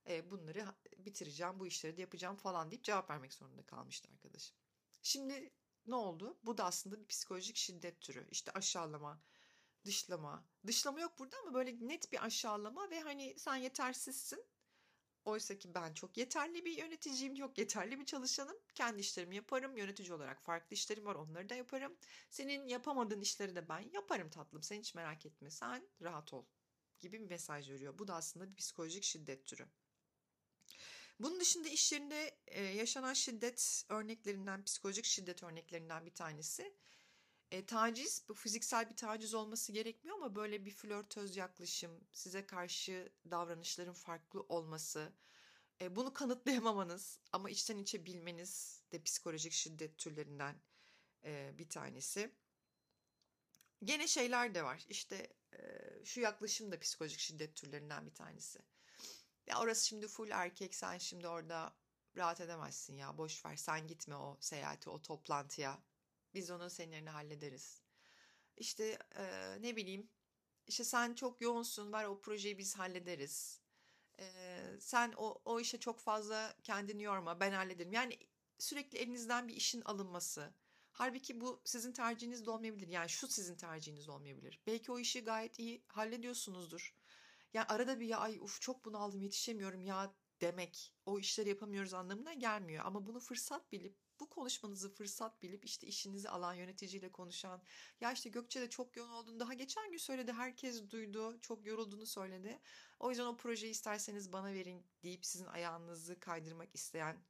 e, 0.08 0.30
bunları 0.30 0.66
bitireceğim, 0.98 1.60
bu 1.60 1.66
işleri 1.66 1.96
de 1.96 2.00
yapacağım 2.00 2.36
falan 2.36 2.70
deyip 2.70 2.84
cevap 2.84 3.10
vermek 3.10 3.32
zorunda 3.34 3.66
kalmıştı 3.66 4.08
arkadaşım. 4.12 4.56
Şimdi 5.02 5.52
ne 5.86 5.94
oldu? 5.94 6.38
Bu 6.42 6.58
da 6.58 6.64
aslında 6.64 7.00
bir 7.00 7.06
psikolojik 7.06 7.56
şiddet 7.56 8.00
türü. 8.00 8.28
İşte 8.30 8.52
aşağılama, 8.52 9.22
dışlama. 9.84 10.44
Dışlama 10.66 11.00
yok 11.00 11.18
burada 11.18 11.36
ama 11.42 11.54
böyle 11.54 11.76
net 11.80 12.12
bir 12.12 12.24
aşağılama 12.24 12.90
ve 12.90 13.00
hani 13.00 13.38
sen 13.38 13.56
yetersizsin. 13.56 14.44
Oysa 15.24 15.58
ki 15.58 15.74
ben 15.74 15.94
çok 15.94 16.16
yeterli 16.16 16.64
bir 16.64 16.76
yöneticiyim, 16.76 17.36
yok 17.36 17.58
yeterli 17.58 18.00
bir 18.00 18.06
çalışanım. 18.06 18.56
Kendi 18.74 19.00
işlerimi 19.00 19.36
yaparım. 19.36 19.76
Yönetici 19.76 20.12
olarak 20.12 20.42
farklı 20.42 20.74
işlerim 20.74 21.04
var, 21.04 21.14
onları 21.14 21.48
da 21.48 21.54
yaparım. 21.54 21.96
Senin 22.30 22.66
yapamadığın 22.66 23.20
işleri 23.20 23.56
de 23.56 23.68
ben 23.68 23.90
yaparım 23.92 24.30
tatlım. 24.30 24.62
Sen 24.62 24.78
hiç 24.78 24.94
merak 24.94 25.26
etme, 25.26 25.50
sen 25.50 25.88
rahat 26.02 26.32
ol 26.32 26.46
gibi 27.00 27.20
bir 27.20 27.26
mesaj 27.26 27.70
veriyor. 27.70 27.98
Bu 27.98 28.08
da 28.08 28.14
aslında 28.14 28.50
bir 28.50 28.56
psikolojik 28.56 29.04
şiddet 29.04 29.46
türü. 29.46 29.66
Bunun 31.20 31.40
dışında 31.40 31.68
iş 31.68 31.92
yerinde 31.92 32.38
yaşanan 32.76 33.14
şiddet 33.14 33.84
örneklerinden, 33.88 34.64
psikolojik 34.64 35.04
şiddet 35.04 35.42
örneklerinden 35.42 36.06
bir 36.06 36.14
tanesi 36.14 36.74
e, 37.50 37.66
taciz 37.66 38.24
bu 38.28 38.34
fiziksel 38.34 38.90
bir 38.90 38.96
taciz 38.96 39.34
olması 39.34 39.72
gerekmiyor 39.72 40.16
ama 40.16 40.34
böyle 40.34 40.64
bir 40.64 40.70
flörtöz 40.70 41.36
yaklaşım, 41.36 41.90
size 42.12 42.46
karşı 42.46 43.12
davranışların 43.30 43.92
farklı 43.92 44.40
olması, 44.40 45.12
e, 45.80 45.96
bunu 45.96 46.12
kanıtlayamamanız 46.12 47.18
ama 47.32 47.50
içten 47.50 47.78
içe 47.78 48.06
bilmeniz 48.06 48.82
de 48.92 49.02
psikolojik 49.02 49.52
şiddet 49.52 49.98
türlerinden 49.98 50.56
e, 51.24 51.54
bir 51.58 51.68
tanesi. 51.68 52.34
Gene 53.84 54.08
şeyler 54.08 54.54
de 54.54 54.64
var. 54.64 54.86
İşte 54.88 55.32
e, 55.52 55.58
şu 56.04 56.20
yaklaşım 56.20 56.72
da 56.72 56.78
psikolojik 56.80 57.20
şiddet 57.20 57.56
türlerinden 57.56 58.06
bir 58.06 58.14
tanesi. 58.14 58.58
Ya 59.50 59.60
orası 59.60 59.86
şimdi 59.86 60.08
full 60.08 60.30
erkek, 60.30 60.74
sen 60.74 60.98
şimdi 60.98 61.28
orada 61.28 61.74
rahat 62.16 62.40
edemezsin 62.40 62.96
ya. 62.96 63.18
Boş 63.18 63.44
ver, 63.46 63.56
sen 63.56 63.86
gitme 63.86 64.16
o 64.16 64.36
seyahati, 64.40 64.90
o 64.90 65.02
toplantıya 65.02 65.78
biz 66.34 66.50
onu 66.50 66.70
senin 66.70 66.92
yerine 66.92 67.10
hallederiz. 67.10 67.82
İşte 68.56 68.98
e, 69.16 69.56
ne 69.60 69.76
bileyim 69.76 70.10
işte 70.66 70.84
sen 70.84 71.14
çok 71.14 71.40
yoğunsun 71.40 71.92
var 71.92 72.04
o 72.04 72.20
projeyi 72.20 72.58
biz 72.58 72.78
hallederiz. 72.78 73.60
E, 74.18 74.60
sen 74.80 75.12
o, 75.16 75.42
o 75.44 75.60
işe 75.60 75.80
çok 75.80 76.00
fazla 76.00 76.54
kendini 76.62 77.02
yorma 77.02 77.40
ben 77.40 77.52
hallederim. 77.52 77.92
Yani 77.92 78.18
sürekli 78.58 78.98
elinizden 78.98 79.48
bir 79.48 79.56
işin 79.56 79.80
alınması. 79.82 80.54
Halbuki 80.92 81.40
bu 81.40 81.62
sizin 81.64 81.92
tercihiniz 81.92 82.46
de 82.46 82.50
olmayabilir. 82.50 82.88
Yani 82.88 83.08
şu 83.08 83.28
sizin 83.28 83.56
tercihiniz 83.56 84.08
olmayabilir. 84.08 84.60
Belki 84.66 84.92
o 84.92 84.98
işi 84.98 85.24
gayet 85.24 85.58
iyi 85.58 85.84
hallediyorsunuzdur. 85.88 86.94
Yani 87.54 87.66
arada 87.66 88.00
bir 88.00 88.06
ya 88.06 88.18
ay 88.18 88.38
uf 88.40 88.60
çok 88.60 88.84
bunaldım 88.84 89.22
yetişemiyorum 89.22 89.84
ya 89.84 90.14
demek 90.40 90.94
o 91.06 91.18
işleri 91.18 91.48
yapamıyoruz 91.48 91.94
anlamına 91.94 92.34
gelmiyor. 92.34 92.84
Ama 92.86 93.06
bunu 93.06 93.20
fırsat 93.20 93.72
bilip 93.72 93.96
bu 94.20 94.30
konuşmanızı 94.30 94.94
fırsat 94.94 95.42
bilip 95.42 95.64
işte 95.64 95.86
işinizi 95.86 96.28
alan 96.28 96.54
yöneticiyle 96.54 97.12
konuşan 97.12 97.62
ya 98.00 98.12
işte 98.12 98.30
Gökçe 98.30 98.60
de 98.60 98.70
çok 98.70 98.96
yoğun 98.96 99.10
olduğunu 99.10 99.40
daha 99.40 99.54
geçen 99.54 99.90
gün 99.90 99.98
söyledi 99.98 100.32
herkes 100.32 100.90
duydu 100.90 101.40
çok 101.40 101.66
yorulduğunu 101.66 102.06
söyledi. 102.06 102.60
O 102.98 103.10
yüzden 103.10 103.24
o 103.24 103.36
projeyi 103.36 103.72
isterseniz 103.72 104.32
bana 104.32 104.52
verin 104.52 104.86
deyip 105.02 105.26
sizin 105.26 105.46
ayağınızı 105.46 106.20
kaydırmak 106.20 106.74
isteyen 106.74 107.24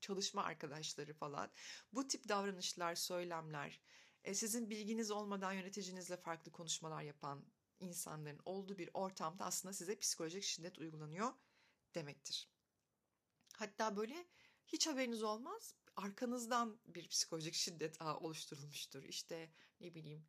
çalışma 0.00 0.44
arkadaşları 0.44 1.14
falan 1.14 1.50
bu 1.92 2.08
tip 2.08 2.28
davranışlar 2.28 2.94
söylemler 2.94 3.80
e, 4.24 4.34
sizin 4.34 4.70
bilginiz 4.70 5.10
olmadan 5.10 5.52
yöneticinizle 5.52 6.16
farklı 6.16 6.52
konuşmalar 6.52 7.02
yapan 7.02 7.44
insanların 7.80 8.40
olduğu 8.44 8.78
bir 8.78 8.90
ortamda 8.94 9.44
aslında 9.44 9.72
size 9.72 9.98
psikolojik 9.98 10.42
şiddet 10.42 10.78
uygulanıyor 10.78 11.32
demektir. 11.94 12.48
Hatta 13.54 13.96
böyle 13.96 14.26
hiç 14.66 14.86
haberiniz 14.86 15.22
olmaz 15.22 15.74
arkanızdan 15.96 16.78
bir 16.86 17.08
psikolojik 17.08 17.54
şiddet 17.54 18.02
oluşturulmuştur. 18.02 19.02
İşte 19.02 19.50
ne 19.80 19.94
bileyim 19.94 20.26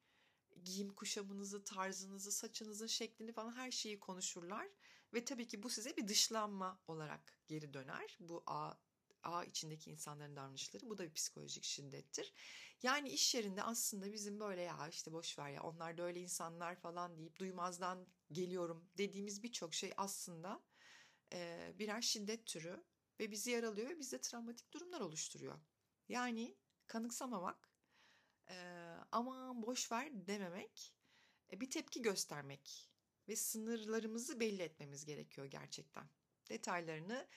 giyim 0.64 0.96
kuşamınızı, 0.96 1.64
tarzınızı, 1.64 2.32
saçınızın 2.32 2.88
şeklini 2.88 3.32
falan 3.32 3.52
her 3.52 3.72
şeyi 3.72 4.00
konuşurlar. 4.00 4.68
Ve 5.14 5.26
tabii 5.26 5.48
ki 5.48 5.64
bu 5.64 5.70
size 5.70 5.98
bir 5.98 6.08
dışlanma 6.08 6.80
olarak 6.88 7.40
geri 7.48 7.74
döner. 7.74 8.18
Bu 8.20 8.44
ağ, 8.46 8.74
ağ 9.28 9.44
içindeki 9.44 9.92
insanların 9.92 10.36
davranışları. 10.36 10.90
Bu 10.90 10.98
da 10.98 11.04
bir 11.04 11.14
psikolojik 11.14 11.64
şiddettir. 11.64 12.34
Yani 12.84 13.10
iş 13.10 13.36
yerinde 13.36 13.64
aslında 13.64 14.14
bizim 14.14 14.40
böyle 14.40 14.62
ya 14.62 14.88
işte 14.88 15.14
boş 15.14 15.40
ver 15.40 15.50
ya 15.50 15.64
onlar 15.64 15.98
da 15.98 16.04
öyle 16.04 16.20
insanlar 16.20 16.76
falan 16.76 17.18
deyip 17.18 17.40
duymazdan 17.40 18.08
geliyorum 18.32 18.90
dediğimiz 18.98 19.44
birçok 19.44 19.74
şey 19.74 19.94
aslında 19.98 20.64
e, 21.34 21.74
birer 21.80 22.02
şiddet 22.02 22.46
türü 22.46 22.84
ve 23.20 23.32
bizi 23.32 23.52
yaralıyor 23.52 23.90
ve 23.90 24.00
bizde 24.00 24.22
travmatik 24.22 24.74
durumlar 24.74 25.02
oluşturuyor. 25.02 25.60
Yani 26.10 26.58
kanıksamamak, 26.88 27.72
e, 28.50 28.56
aman 29.12 29.62
boş 29.62 29.92
ver 29.92 30.28
dememek, 30.28 30.96
e, 31.52 31.62
bir 31.62 31.70
tepki 31.70 32.02
göstermek 32.02 32.90
ve 33.28 33.36
sınırlarımızı 33.36 34.40
belli 34.40 34.62
etmemiz 34.62 35.06
gerekiyor 35.06 35.48
gerçekten. 35.48 36.10
Detaylarını 36.50 37.28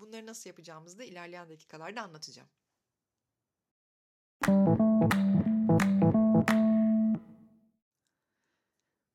bunları 0.00 0.26
nasıl 0.26 0.50
yapacağımızı 0.50 0.98
da 0.98 1.04
ilerleyen 1.04 1.48
dakikalarda 1.48 2.02
anlatacağım. 2.02 2.48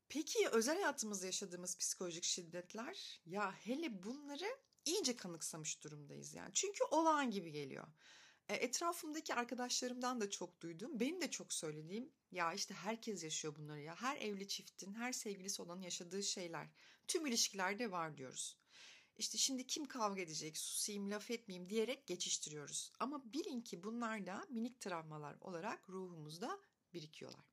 Peki 0.09 0.49
özel 0.49 0.75
hayatımızda 0.75 1.25
yaşadığımız 1.25 1.77
psikolojik 1.77 2.23
şiddetler 2.23 3.21
ya 3.25 3.51
hele 3.51 4.03
bunları 4.03 4.57
iyice 4.85 5.15
kanıksamış 5.15 5.83
durumdayız 5.83 6.33
yani. 6.33 6.53
Çünkü 6.53 6.83
olağan 6.83 7.31
gibi 7.31 7.51
geliyor. 7.51 7.87
E, 8.49 8.55
etrafımdaki 8.55 9.33
arkadaşlarımdan 9.35 10.21
da 10.21 10.29
çok 10.29 10.61
duydum. 10.61 10.99
Benim 10.99 11.21
de 11.21 11.31
çok 11.31 11.53
söylediğim 11.53 12.11
ya 12.31 12.53
işte 12.53 12.73
herkes 12.73 13.23
yaşıyor 13.23 13.55
bunları 13.55 13.81
ya. 13.81 13.95
Her 13.95 14.17
evli 14.17 14.47
çiftin, 14.47 14.93
her 14.93 15.13
sevgilisi 15.13 15.61
olanın 15.61 15.81
yaşadığı 15.81 16.23
şeyler. 16.23 16.67
Tüm 17.07 17.25
ilişkilerde 17.25 17.91
var 17.91 18.17
diyoruz. 18.17 18.57
İşte 19.17 19.37
şimdi 19.37 19.67
kim 19.67 19.85
kavga 19.85 20.21
edecek, 20.21 20.57
susayım, 20.57 21.11
laf 21.11 21.31
etmeyeyim 21.31 21.69
diyerek 21.69 22.07
geçiştiriyoruz. 22.07 22.91
Ama 22.99 23.33
bilin 23.33 23.61
ki 23.61 23.83
bunlar 23.83 24.25
da 24.25 24.45
minik 24.49 24.79
travmalar 24.79 25.35
olarak 25.41 25.89
ruhumuzda 25.89 26.59
birikiyorlar. 26.93 27.45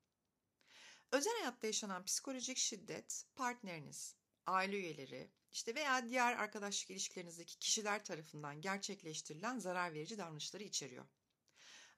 Özel 1.12 1.33
hayatta 1.38 1.66
yaşanan 1.66 2.04
psikolojik 2.04 2.59
şiddet 2.59 3.25
partneriniz, 3.35 4.16
aile 4.47 4.76
üyeleri, 4.76 5.31
işte 5.52 5.75
veya 5.75 6.09
diğer 6.09 6.37
arkadaşlık 6.37 6.90
ilişkilerinizdeki 6.90 7.59
kişiler 7.59 8.04
tarafından 8.04 8.61
gerçekleştirilen 8.61 9.59
zarar 9.59 9.95
verici 9.95 10.19
davranışları 10.19 10.62
içeriyor. 10.62 11.07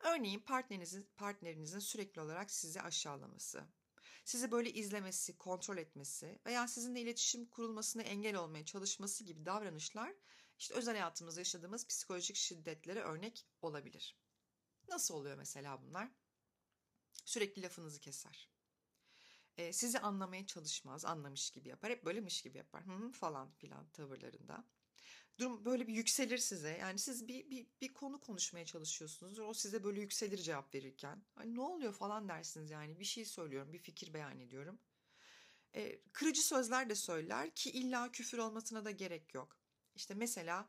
Örneğin 0.01 0.41
partnerinizin, 0.41 1.09
partnerinizin 1.17 1.79
sürekli 1.79 2.21
olarak 2.21 2.51
sizi 2.51 2.81
aşağılaması, 2.81 3.65
sizi 4.25 4.51
böyle 4.51 4.73
izlemesi, 4.73 5.39
kontrol 5.39 5.77
etmesi 5.79 6.39
veya 6.47 6.69
sizinle 6.69 7.01
iletişim 7.01 7.47
kurulmasına 7.47 8.03
engel 8.03 8.37
olmaya 8.37 8.65
çalışması 8.65 9.25
gibi 9.25 9.47
davranışlar 9.47 10.15
işte 10.59 10.75
özel 10.75 10.95
hayatımızda 10.95 11.41
yaşadığımız 11.41 11.87
psikolojik 11.87 12.37
şiddetlere 12.37 13.01
örnek 13.01 13.47
olabilir. 13.63 14.19
Nasıl 14.89 15.15
oluyor 15.15 15.37
mesela 15.37 15.83
bunlar? 15.83 16.11
Sürekli 17.25 17.63
lafınızı 17.63 18.01
keser 18.01 18.55
e, 19.57 19.73
sizi 19.73 19.99
anlamaya 19.99 20.47
çalışmaz, 20.47 21.05
anlamış 21.05 21.51
gibi 21.51 21.69
yapar. 21.69 21.91
Hep 21.91 22.05
böylemiş 22.05 22.43
gibi 22.43 22.59
yapar 22.59 22.87
hı 22.87 22.93
hı 22.93 23.13
falan 23.13 23.51
filan 23.51 23.91
tavırlarında. 23.91 24.65
Durum 25.39 25.65
böyle 25.65 25.87
bir 25.87 25.95
yükselir 25.95 26.39
size. 26.39 26.79
Yani 26.81 26.99
siz 26.99 27.29
bir, 27.29 27.51
bir, 27.51 27.67
bir 27.81 27.95
konu 27.95 28.21
konuşmaya 28.21 28.65
çalışıyorsunuz. 28.65 29.39
O 29.39 29.55
size 29.55 29.85
böyle 29.85 30.01
yükselir 30.01 30.39
cevap 30.39 30.75
verirken. 30.75 31.25
Hani 31.35 31.55
ne 31.55 31.61
oluyor 31.61 31.93
falan 31.93 32.29
dersiniz 32.29 32.71
yani. 32.71 33.01
Bir 33.01 33.05
şey 33.05 33.25
söylüyorum, 33.25 33.73
bir 33.73 33.79
fikir 33.79 34.15
beyan 34.15 34.41
ediyorum. 34.41 34.79
E, 35.75 36.01
kırıcı 36.13 36.47
sözler 36.47 36.89
de 36.91 36.95
söyler 36.95 37.55
ki 37.55 37.71
illa 37.71 38.13
küfür 38.13 38.39
olmasına 38.39 38.85
da 38.85 38.91
gerek 38.91 39.35
yok. 39.35 39.57
İşte 39.95 40.15
mesela 40.15 40.69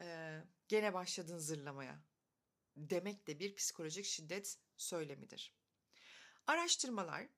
e, 0.00 0.38
gene 0.68 0.94
başladın 0.94 1.38
zırlamaya 1.38 2.02
demek 2.76 3.26
de 3.26 3.38
bir 3.38 3.54
psikolojik 3.56 4.04
şiddet 4.04 4.58
söylemidir. 4.76 5.54
Araştırmalar 6.46 7.28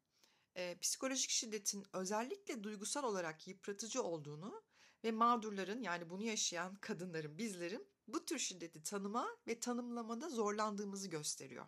e, 0.56 0.78
psikolojik 0.78 1.30
şiddetin 1.30 1.84
özellikle 1.92 2.62
duygusal 2.62 3.04
olarak 3.04 3.48
yıpratıcı 3.48 4.02
olduğunu 4.02 4.62
ve 5.05 5.12
mağdurların 5.12 5.83
yani 5.83 6.11
bunu 6.11 6.23
yaşayan 6.23 6.76
kadınların, 6.76 7.38
bizlerin 7.38 7.88
bu 8.09 8.25
tür 8.25 8.38
şiddeti 8.38 8.83
tanıma 8.83 9.28
ve 9.47 9.61
tanımlamada 9.61 10.28
zorlandığımızı 10.28 11.09
gösteriyor. 11.09 11.67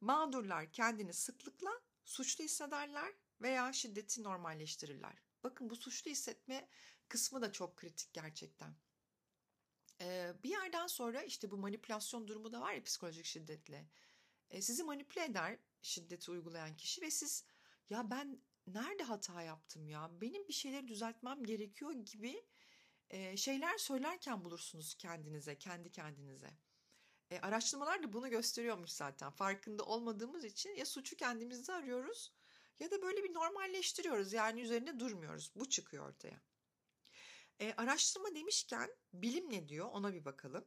Mağdurlar 0.00 0.72
kendini 0.72 1.12
sıklıkla 1.12 1.80
suçlu 2.04 2.44
hissederler 2.44 3.14
veya 3.40 3.72
şiddeti 3.72 4.22
normalleştirirler. 4.22 5.22
Bakın 5.44 5.70
bu 5.70 5.76
suçlu 5.76 6.10
hissetme 6.10 6.68
kısmı 7.08 7.42
da 7.42 7.52
çok 7.52 7.76
kritik 7.76 8.12
gerçekten. 8.12 8.74
Ee, 10.00 10.34
bir 10.44 10.50
yerden 10.50 10.86
sonra 10.86 11.22
işte 11.22 11.50
bu 11.50 11.56
manipülasyon 11.56 12.28
durumu 12.28 12.52
da 12.52 12.60
var 12.60 12.72
ya 12.72 12.82
psikolojik 12.82 13.24
şiddetle. 13.24 13.88
Ee, 14.50 14.62
sizi 14.62 14.84
manipüle 14.84 15.24
eder 15.24 15.58
şiddeti 15.82 16.30
uygulayan 16.30 16.76
kişi 16.76 17.02
ve 17.02 17.10
siz 17.10 17.44
ya 17.90 18.10
ben 18.10 18.40
nerede 18.66 19.02
hata 19.02 19.42
yaptım 19.42 19.88
ya 19.88 20.10
benim 20.20 20.48
bir 20.48 20.52
şeyleri 20.52 20.88
düzeltmem 20.88 21.44
gerekiyor 21.44 21.92
gibi 21.92 22.44
e, 23.10 23.36
şeyler 23.36 23.78
söylerken 23.78 24.44
bulursunuz 24.44 24.94
kendinize 24.94 25.58
kendi 25.58 25.92
kendinize. 25.92 26.50
E, 27.30 27.40
araştırmalar 27.40 28.02
da 28.02 28.12
bunu 28.12 28.30
gösteriyormuş 28.30 28.90
zaten 28.90 29.30
farkında 29.30 29.84
olmadığımız 29.84 30.44
için 30.44 30.70
ya 30.70 30.86
suçu 30.86 31.16
kendimizde 31.16 31.72
arıyoruz 31.72 32.32
ya 32.78 32.90
da 32.90 33.02
böyle 33.02 33.24
bir 33.24 33.34
normalleştiriyoruz 33.34 34.32
yani 34.32 34.60
üzerinde 34.60 35.00
durmuyoruz. 35.00 35.52
Bu 35.56 35.68
çıkıyor 35.68 36.08
ortaya. 36.08 36.40
E, 37.60 37.74
araştırma 37.76 38.34
demişken 38.34 38.90
bilim 39.12 39.50
ne 39.50 39.68
diyor 39.68 39.88
ona 39.92 40.14
bir 40.14 40.24
bakalım. 40.24 40.64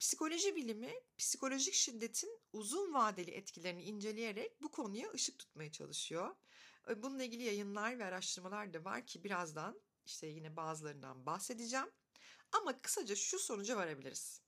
Psikoloji 0.00 0.56
bilimi 0.56 0.92
psikolojik 1.18 1.74
şiddetin 1.74 2.40
uzun 2.52 2.94
vadeli 2.94 3.30
etkilerini 3.30 3.82
inceleyerek 3.82 4.62
bu 4.62 4.70
konuya 4.70 5.10
ışık 5.10 5.38
tutmaya 5.38 5.72
çalışıyor. 5.72 6.36
Bununla 6.96 7.24
ilgili 7.24 7.42
yayınlar 7.42 7.98
ve 7.98 8.04
araştırmalar 8.04 8.72
da 8.72 8.84
var 8.84 9.06
ki 9.06 9.24
birazdan 9.24 9.80
işte 10.04 10.26
yine 10.26 10.56
bazılarından 10.56 11.26
bahsedeceğim. 11.26 11.90
Ama 12.52 12.80
kısaca 12.80 13.16
şu 13.16 13.38
sonuca 13.38 13.76
varabiliriz. 13.76 14.42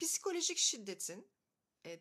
Psikolojik 0.00 0.58
şiddetin 0.58 1.28
e, 1.86 2.00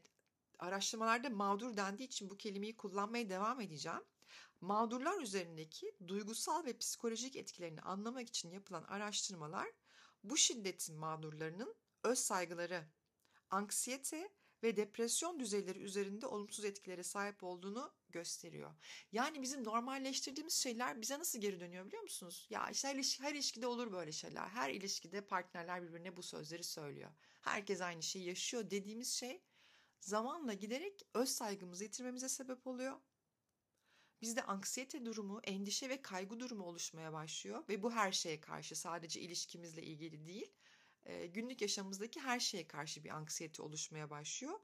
araştırmalarda 0.59 1.29
mağdur 1.29 1.77
dendiği 1.77 2.07
için 2.07 2.29
bu 2.29 2.37
kelimeyi 2.37 2.77
kullanmaya 2.77 3.29
devam 3.29 3.61
edeceğim. 3.61 4.03
Mağdurlar 4.61 5.21
üzerindeki 5.21 5.95
duygusal 6.07 6.65
ve 6.65 6.77
psikolojik 6.77 7.35
etkilerini 7.35 7.81
anlamak 7.81 8.27
için 8.27 8.51
yapılan 8.51 8.83
araştırmalar 8.83 9.67
bu 10.23 10.37
şiddetin 10.37 10.95
mağdurlarının 10.95 11.75
öz 12.03 12.19
saygıları, 12.19 12.85
anksiyete 13.49 14.29
ve 14.63 14.77
depresyon 14.77 15.39
düzeyleri 15.39 15.79
üzerinde 15.79 16.27
olumsuz 16.27 16.65
etkilere 16.65 17.03
sahip 17.03 17.43
olduğunu 17.43 17.93
gösteriyor. 18.09 18.71
Yani 19.11 19.41
bizim 19.41 19.63
normalleştirdiğimiz 19.63 20.53
şeyler 20.53 21.01
bize 21.01 21.19
nasıl 21.19 21.41
geri 21.41 21.59
dönüyor 21.59 21.85
biliyor 21.85 22.03
musunuz? 22.03 22.47
Ya 22.49 22.69
işte 22.69 22.87
her, 22.87 22.95
ilişki, 22.95 23.23
her 23.23 23.33
ilişkide 23.33 23.67
olur 23.67 23.91
böyle 23.91 24.11
şeyler. 24.11 24.47
Her 24.47 24.69
ilişkide 24.69 25.21
partnerler 25.21 25.83
birbirine 25.83 26.17
bu 26.17 26.23
sözleri 26.23 26.63
söylüyor. 26.63 27.11
Herkes 27.41 27.81
aynı 27.81 28.03
şeyi 28.03 28.25
yaşıyor 28.25 28.69
dediğimiz 28.69 29.13
şey 29.13 29.41
zamanla 29.99 30.53
giderek 30.53 31.01
öz 31.13 31.29
saygımızı 31.29 31.83
yitirmemize 31.83 32.29
sebep 32.29 32.67
oluyor. 32.67 32.99
Bizde 34.21 34.43
anksiyete 34.43 35.05
durumu, 35.05 35.39
endişe 35.43 35.89
ve 35.89 36.01
kaygı 36.01 36.39
durumu 36.39 36.63
oluşmaya 36.63 37.13
başlıyor 37.13 37.63
ve 37.69 37.83
bu 37.83 37.91
her 37.91 38.11
şeye 38.11 38.39
karşı 38.39 38.75
sadece 38.75 39.21
ilişkimizle 39.21 39.83
ilgili 39.83 40.25
değil, 40.25 40.51
günlük 41.33 41.61
yaşamımızdaki 41.61 42.19
her 42.19 42.39
şeye 42.39 42.67
karşı 42.67 43.03
bir 43.03 43.09
anksiyete 43.09 43.63
oluşmaya 43.63 44.09
başlıyor 44.09 44.59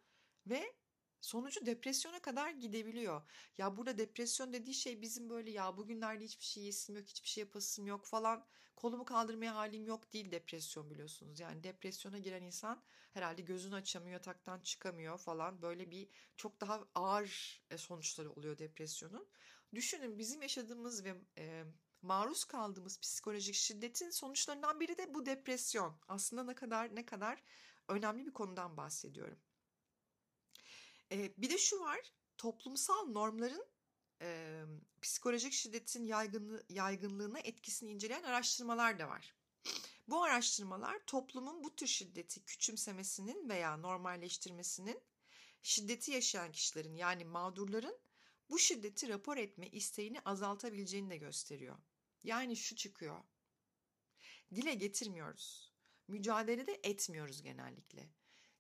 ve 0.48 0.74
sonucu 1.22 1.66
depresyona 1.66 2.22
kadar 2.22 2.52
gidebiliyor. 2.52 3.22
Ya 3.58 3.78
burada 3.78 3.98
depresyon 3.98 4.54
dediği 4.54 4.74
şey 4.74 5.02
bizim 5.02 5.30
böyle 5.30 5.52
ya 5.52 5.78
bugünlerde 5.78 6.24
hiçbir 6.24 6.46
şey 6.46 6.64
yesim 6.64 6.96
yok, 6.96 7.08
hiçbir 7.08 7.28
şey 7.28 7.42
yapasım 7.42 7.88
yok 7.88 8.06
falan, 8.06 8.46
kolumu 8.76 9.06
kaldırmaya 9.06 9.56
halim 9.56 9.86
yok 9.86 10.14
değil 10.14 10.32
depresyon 10.32 10.90
biliyorsunuz. 10.90 11.40
Yani 11.40 11.64
depresyona 11.64 12.18
giren 12.18 12.44
insan 12.44 12.84
herhalde 13.12 13.42
gözünü 13.42 13.76
açamıyor, 13.76 14.14
yataktan 14.14 14.60
çıkamıyor 14.60 15.18
falan 15.18 15.62
böyle 15.62 15.92
bir 15.92 16.10
çok 16.38 16.62
daha 16.62 16.88
ağır 16.96 17.62
sonuçları 17.76 18.32
oluyor 18.32 18.58
depresyonun. 18.58 19.28
Düşünün 19.76 20.18
bizim 20.18 20.42
yaşadığımız 20.42 21.06
ve 21.06 21.16
e, 21.38 21.64
maruz 22.02 22.44
kaldığımız 22.44 23.00
psikolojik 23.00 23.56
şiddetin 23.56 24.10
sonuçlarından 24.10 24.80
biri 24.80 24.98
de 24.98 25.14
bu 25.14 25.26
depresyon. 25.26 25.96
Aslında 26.08 26.44
ne 26.44 26.56
kadar 26.56 26.96
ne 26.96 27.06
kadar 27.06 27.44
önemli 27.88 28.26
bir 28.26 28.34
konudan 28.34 28.78
bahsediyorum. 28.78 29.40
Ee, 31.12 31.34
bir 31.38 31.50
de 31.50 31.58
şu 31.58 31.80
var, 31.80 32.00
toplumsal 32.38 33.08
normların 33.08 33.66
e, 34.22 34.62
psikolojik 35.02 35.54
şiddetin 35.54 36.06
yaygınlığı, 36.06 36.64
yaygınlığına 36.70 37.40
etkisini 37.40 37.92
inceleyen 37.92 38.24
araştırmalar 38.24 39.00
da 39.00 39.08
var. 39.08 39.36
Bu 40.08 40.24
araştırmalar 40.24 41.00
toplumun 41.08 41.64
bu 41.64 41.76
tür 41.76 41.88
şiddeti 41.88 42.46
küçümsemesinin 42.46 43.50
veya 43.50 43.78
normalleştirmesinin 43.78 45.02
şiddeti 45.62 46.12
yaşayan 46.12 46.52
kişilerin 46.52 46.96
yani 46.96 47.26
mağdurların 47.26 47.98
bu 48.50 48.60
şiddeti 48.60 49.10
rapor 49.10 49.38
etme 49.38 49.68
isteğini 49.68 50.22
azaltabileceğini 50.22 51.10
de 51.10 51.18
gösteriyor. 51.18 51.78
Yani 52.24 52.56
şu 52.56 52.76
çıkıyor. 52.76 53.24
Dile 54.56 54.74
getirmiyoruz. 54.74 55.74
Mücadele 56.08 56.68
de 56.68 56.80
etmiyoruz 56.84 57.42
genellikle. 57.42 58.10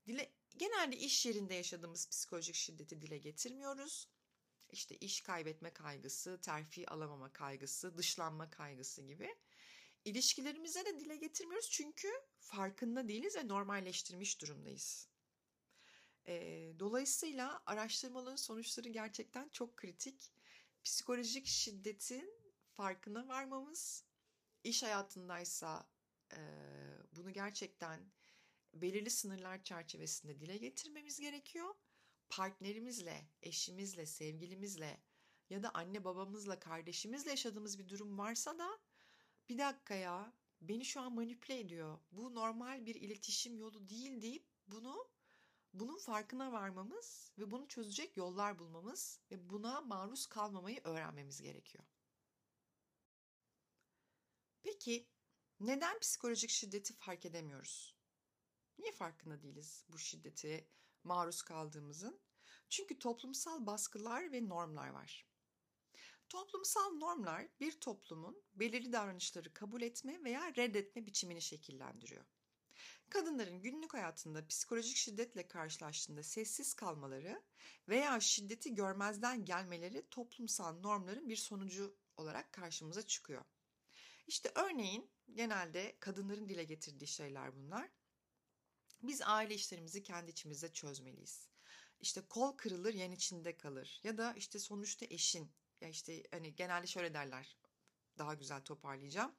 Dile 0.07 0.31
genelde 0.57 0.97
iş 0.97 1.25
yerinde 1.25 1.53
yaşadığımız 1.53 2.09
psikolojik 2.09 2.55
şiddeti 2.55 3.01
dile 3.01 3.17
getirmiyoruz. 3.17 4.09
İşte 4.71 4.95
iş 4.97 5.21
kaybetme 5.21 5.73
kaygısı, 5.73 6.41
terfi 6.41 6.89
alamama 6.89 7.33
kaygısı, 7.33 7.97
dışlanma 7.97 8.49
kaygısı 8.49 9.01
gibi. 9.01 9.35
İlişkilerimize 10.05 10.85
de 10.85 10.99
dile 10.99 11.15
getirmiyoruz 11.15 11.69
çünkü 11.71 12.07
farkında 12.39 13.07
değiliz 13.07 13.35
ve 13.35 13.47
normalleştirmiş 13.47 14.41
durumdayız. 14.41 15.09
E, 16.27 16.33
dolayısıyla 16.79 17.63
araştırmaların 17.65 18.35
sonuçları 18.35 18.89
gerçekten 18.89 19.49
çok 19.49 19.77
kritik. 19.77 20.33
Psikolojik 20.83 21.47
şiddetin 21.47 22.38
farkına 22.69 23.27
varmamız, 23.27 24.05
iş 24.63 24.83
hayatındaysa 24.83 25.89
e, 26.33 26.39
bunu 27.11 27.33
gerçekten 27.33 28.11
belirli 28.73 29.09
sınırlar 29.09 29.63
çerçevesinde 29.63 30.39
dile 30.39 30.57
getirmemiz 30.57 31.19
gerekiyor. 31.19 31.75
Partnerimizle, 32.29 33.29
eşimizle, 33.41 34.05
sevgilimizle 34.05 35.03
ya 35.49 35.63
da 35.63 35.71
anne 35.73 36.03
babamızla, 36.03 36.59
kardeşimizle 36.59 37.29
yaşadığımız 37.29 37.79
bir 37.79 37.89
durum 37.89 38.17
varsa 38.17 38.57
da 38.59 38.79
bir 39.49 39.57
dakika 39.57 39.93
ya 39.93 40.33
beni 40.61 40.85
şu 40.85 41.01
an 41.01 41.13
manipüle 41.13 41.59
ediyor. 41.59 41.99
Bu 42.11 42.35
normal 42.35 42.85
bir 42.85 42.95
iletişim 42.95 43.57
yolu 43.57 43.89
değil 43.89 44.21
deyip 44.21 44.45
bunu 44.67 45.09
bunun 45.73 45.97
farkına 45.97 46.51
varmamız 46.51 47.31
ve 47.39 47.51
bunu 47.51 47.67
çözecek 47.67 48.17
yollar 48.17 48.59
bulmamız 48.59 49.19
ve 49.31 49.49
buna 49.49 49.81
maruz 49.81 50.25
kalmamayı 50.25 50.81
öğrenmemiz 50.83 51.41
gerekiyor. 51.41 51.83
Peki 54.63 55.07
neden 55.59 55.99
psikolojik 55.99 56.49
şiddeti 56.49 56.93
fark 56.93 57.25
edemiyoruz? 57.25 57.95
Niye 58.79 58.91
farkında 58.91 59.41
değiliz 59.41 59.85
bu 59.89 59.99
şiddete 59.99 60.67
maruz 61.03 61.41
kaldığımızın? 61.41 62.19
Çünkü 62.69 62.99
toplumsal 62.99 63.65
baskılar 63.65 64.31
ve 64.31 64.49
normlar 64.49 64.89
var. 64.89 65.25
Toplumsal 66.29 66.91
normlar 66.91 67.47
bir 67.59 67.79
toplumun 67.79 68.43
belirli 68.53 68.93
davranışları 68.93 69.53
kabul 69.53 69.81
etme 69.81 70.23
veya 70.23 70.55
reddetme 70.55 71.05
biçimini 71.05 71.41
şekillendiriyor. 71.41 72.25
Kadınların 73.09 73.61
günlük 73.61 73.93
hayatında 73.93 74.47
psikolojik 74.47 74.97
şiddetle 74.97 75.47
karşılaştığında 75.47 76.23
sessiz 76.23 76.73
kalmaları 76.73 77.43
veya 77.87 78.19
şiddeti 78.19 78.75
görmezden 78.75 79.45
gelmeleri 79.45 80.09
toplumsal 80.09 80.79
normların 80.79 81.29
bir 81.29 81.35
sonucu 81.35 81.97
olarak 82.17 82.53
karşımıza 82.53 83.07
çıkıyor. 83.07 83.45
İşte 84.29 84.51
örneğin 84.55 85.11
genelde 85.33 85.97
kadınların 85.99 86.49
dile 86.49 86.63
getirdiği 86.63 87.07
şeyler 87.07 87.55
bunlar. 87.55 87.89
Biz 89.01 89.21
aile 89.21 89.53
işlerimizi 89.53 90.03
kendi 90.03 90.31
içimizde 90.31 90.73
çözmeliyiz. 90.73 91.49
İşte 91.99 92.21
kol 92.29 92.57
kırılır 92.57 92.93
yan 92.93 93.11
içinde 93.11 93.57
kalır 93.57 93.99
ya 94.03 94.17
da 94.17 94.33
işte 94.33 94.59
sonuçta 94.59 95.05
eşin 95.09 95.51
ya 95.81 95.89
işte 95.89 96.23
hani 96.31 96.55
genelde 96.55 96.87
şöyle 96.87 97.13
derler 97.13 97.57
daha 98.17 98.33
güzel 98.33 98.61
toparlayacağım. 98.61 99.35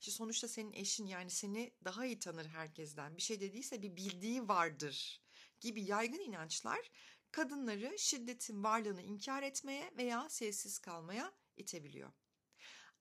İşte 0.00 0.12
sonuçta 0.12 0.48
senin 0.48 0.72
eşin 0.72 1.06
yani 1.06 1.30
seni 1.30 1.74
daha 1.84 2.06
iyi 2.06 2.18
tanır 2.18 2.46
herkesten. 2.46 3.16
Bir 3.16 3.22
şey 3.22 3.40
dediyse 3.40 3.82
bir 3.82 3.96
bildiği 3.96 4.48
vardır 4.48 5.22
gibi 5.60 5.82
yaygın 5.84 6.20
inançlar 6.20 6.90
kadınları 7.30 7.98
şiddetin 7.98 8.64
varlığını 8.64 9.02
inkar 9.02 9.42
etmeye 9.42 9.92
veya 9.96 10.28
sessiz 10.28 10.78
kalmaya 10.78 11.32
itebiliyor. 11.56 12.12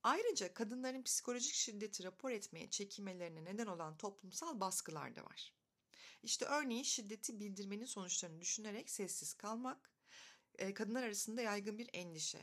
Ayrıca 0.04 0.54
kadınların 0.54 1.04
psikolojik 1.04 1.54
şiddeti 1.54 2.04
rapor 2.04 2.32
etmeye 2.32 2.70
çekinmelerine 2.70 3.46
neden 3.46 3.68
olan 3.68 3.98
toplumsal 3.98 4.60
baskılar 4.60 5.16
da 5.16 5.26
var. 5.26 5.54
İşte 6.24 6.46
örneğin 6.46 6.84
şiddeti 6.84 7.40
bildirmenin 7.40 7.86
sonuçlarını 7.86 8.42
düşünerek 8.42 8.90
sessiz 8.90 9.34
kalmak, 9.34 9.92
kadınlar 10.76 11.04
arasında 11.04 11.42
yaygın 11.42 11.78
bir 11.78 11.90
endişe, 11.94 12.42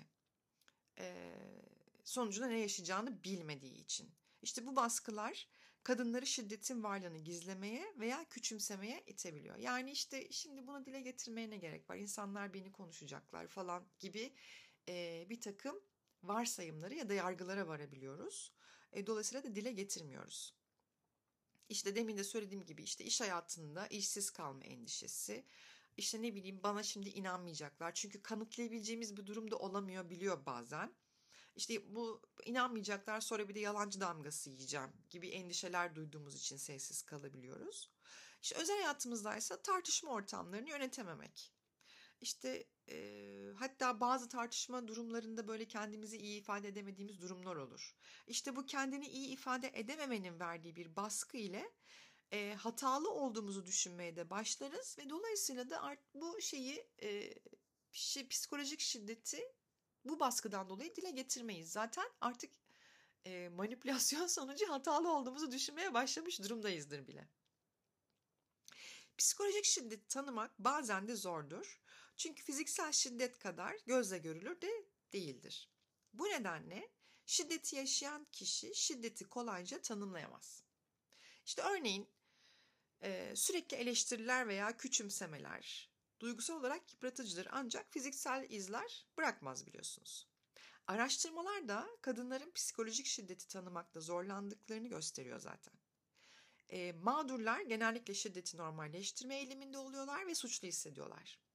sonucunda 2.05 2.49
ne 2.49 2.59
yaşayacağını 2.59 3.25
bilmediği 3.25 3.75
için. 3.75 4.11
İşte 4.43 4.67
bu 4.67 4.77
baskılar 4.77 5.49
kadınları 5.83 6.27
şiddetin 6.27 6.83
varlığını 6.83 7.19
gizlemeye 7.19 7.95
veya 7.99 8.25
küçümsemeye 8.29 9.05
itebiliyor. 9.07 9.57
Yani 9.57 9.91
işte 9.91 10.33
şimdi 10.33 10.67
bunu 10.67 10.87
dile 10.87 11.01
getirmeye 11.01 11.51
ne 11.51 11.57
gerek 11.57 11.91
var? 11.91 11.97
İnsanlar 11.97 12.55
beni 12.55 12.73
konuşacaklar 12.73 13.49
falan 13.49 13.85
gibi 13.99 14.35
e, 14.89 15.27
bir 15.31 15.41
takım 15.41 15.81
varsayımları 16.23 16.95
ya 16.95 17.09
da 17.09 17.15
yargılara 17.15 17.69
varabiliyoruz. 17.69 18.53
E, 18.93 19.07
dolayısıyla 19.07 19.45
da 19.45 19.55
dile 19.55 19.73
getirmiyoruz. 19.73 20.55
İşte 21.69 21.95
demin 21.95 22.17
de 22.17 22.25
söylediğim 22.25 22.65
gibi 22.67 22.83
işte 22.83 23.05
iş 23.05 23.21
hayatında 23.21 23.87
işsiz 23.87 24.31
kalma 24.31 24.65
endişesi. 24.65 25.45
İşte 25.97 26.23
ne 26.23 26.35
bileyim 26.35 26.63
bana 26.63 26.83
şimdi 26.83 27.09
inanmayacaklar. 27.09 27.95
Çünkü 27.95 28.23
kanıtlayabileceğimiz 28.23 29.17
bir 29.17 29.27
durumda 29.27 29.57
olamıyor 29.57 30.11
biliyor 30.11 30.47
bazen. 30.47 30.95
İşte 31.57 31.95
bu 31.95 32.23
inanmayacaklar 32.45 33.21
sonra 33.21 33.49
bir 33.49 33.55
de 33.55 33.61
yalancı 33.61 34.01
damgası 34.01 34.51
yiyeceğim 34.51 34.91
gibi 35.11 35.29
endişeler 35.29 35.95
duyduğumuz 35.95 36.37
için 36.37 36.57
sessiz 36.57 37.03
kalabiliyoruz. 37.03 37.91
İşte 38.43 38.57
özel 38.57 38.77
hayatımızda 38.77 39.37
ise 39.37 39.63
tartışma 39.63 40.11
ortamlarını 40.11 40.69
yönetememek. 40.69 41.53
İşte 42.21 42.65
e, 42.89 43.53
hatta 43.57 44.01
bazı 44.01 44.29
tartışma 44.29 44.89
durumlarında 44.89 45.49
böyle 45.49 45.69
kendimizi 45.69 46.17
iyi 46.17 46.41
ifade 46.41 46.69
edemediğimiz 46.69 47.21
durumlar 47.21 47.57
olur. 47.57 47.95
İşte 48.27 48.57
bu 48.57 48.67
kendini 48.67 49.09
iyi 49.09 49.29
ifade 49.29 49.71
edememenin 49.75 50.41
verdiği 50.41 50.77
bir 50.77 50.97
baskı 50.97 51.37
ile 51.37 51.73
e, 52.33 52.55
hatalı 52.55 53.11
olduğumuzu 53.11 53.67
düşünmeye 53.67 54.17
de 54.17 54.31
başlarız 54.31 54.97
ve 54.99 55.11
dolayısıyla 55.11 55.71
da 55.71 55.83
art, 55.83 56.01
bu 56.15 56.41
şeyi 56.41 56.87
e, 57.03 57.35
şey, 57.93 58.29
psikolojik 58.29 58.81
şiddeti 58.81 59.43
bu 60.05 60.21
baskıdan 60.21 60.69
dolayı 60.69 60.97
dile 60.97 61.11
getirmeyiz. 61.11 61.73
Zaten 61.73 62.07
artık 62.21 62.51
e, 63.25 63.49
manipülasyon 63.49 64.27
sonucu 64.37 64.69
hatalı 64.69 65.13
olduğumuzu 65.13 65.53
düşünmeye 65.53 65.95
başlamış 65.95 66.43
durumdayızdır 66.43 67.07
bile. 67.07 67.29
Psikolojik 69.19 69.65
şiddet 69.65 70.09
tanımak 70.09 70.59
bazen 70.59 71.09
de 71.09 71.17
zordur. 71.17 71.80
Çünkü 72.21 72.43
fiziksel 72.43 72.93
şiddet 72.93 73.39
kadar 73.39 73.77
gözle 73.87 74.19
görülür 74.19 74.61
de 74.61 74.85
değildir. 75.13 75.71
Bu 76.13 76.25
nedenle 76.25 76.91
şiddeti 77.27 77.77
yaşayan 77.77 78.27
kişi 78.33 78.75
şiddeti 78.75 79.25
kolayca 79.25 79.83
tanımlayamaz. 79.83 80.65
İşte 81.47 81.63
örneğin 81.63 82.09
e, 83.03 83.33
sürekli 83.37 83.77
eleştiriler 83.77 84.49
veya 84.49 84.77
küçümsemeler 84.77 85.91
duygusal 86.21 86.61
olarak 86.61 86.93
yıpratıcıdır 86.93 87.49
ancak 87.51 87.93
fiziksel 87.93 88.47
izler 88.51 89.07
bırakmaz 89.19 89.67
biliyorsunuz. 89.67 90.29
Araştırmalar 90.87 91.69
da 91.69 91.89
kadınların 92.01 92.51
psikolojik 92.51 93.07
şiddeti 93.07 93.49
tanımakta 93.49 94.01
zorlandıklarını 94.01 94.89
gösteriyor 94.89 95.39
zaten. 95.39 95.75
E, 96.69 96.93
mağdurlar 96.93 97.61
genellikle 97.61 98.15
şiddeti 98.15 98.57
normalleştirme 98.57 99.37
eğiliminde 99.37 99.79
oluyorlar 99.79 100.27
ve 100.27 100.35
suçlu 100.35 100.69
hissediyorlar. 100.69 101.50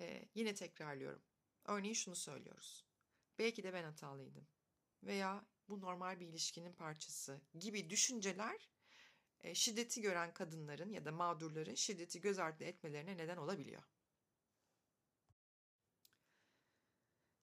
E, 0.00 0.28
yine 0.34 0.54
tekrarlıyorum. 0.54 1.22
Örneğin 1.64 1.94
şunu 1.94 2.16
söylüyoruz. 2.16 2.86
Belki 3.38 3.62
de 3.62 3.72
ben 3.72 3.84
hatalıydım. 3.84 4.46
Veya 5.02 5.46
bu 5.68 5.80
normal 5.80 6.20
bir 6.20 6.26
ilişkinin 6.26 6.72
parçası 6.72 7.40
gibi 7.58 7.90
düşünceler 7.90 8.68
e, 9.40 9.54
şiddeti 9.54 10.00
gören 10.00 10.34
kadınların 10.34 10.90
ya 10.90 11.04
da 11.04 11.12
mağdurların 11.12 11.74
şiddeti 11.74 12.20
göz 12.20 12.38
ardı 12.38 12.64
etmelerine 12.64 13.16
neden 13.16 13.36
olabiliyor. 13.36 13.82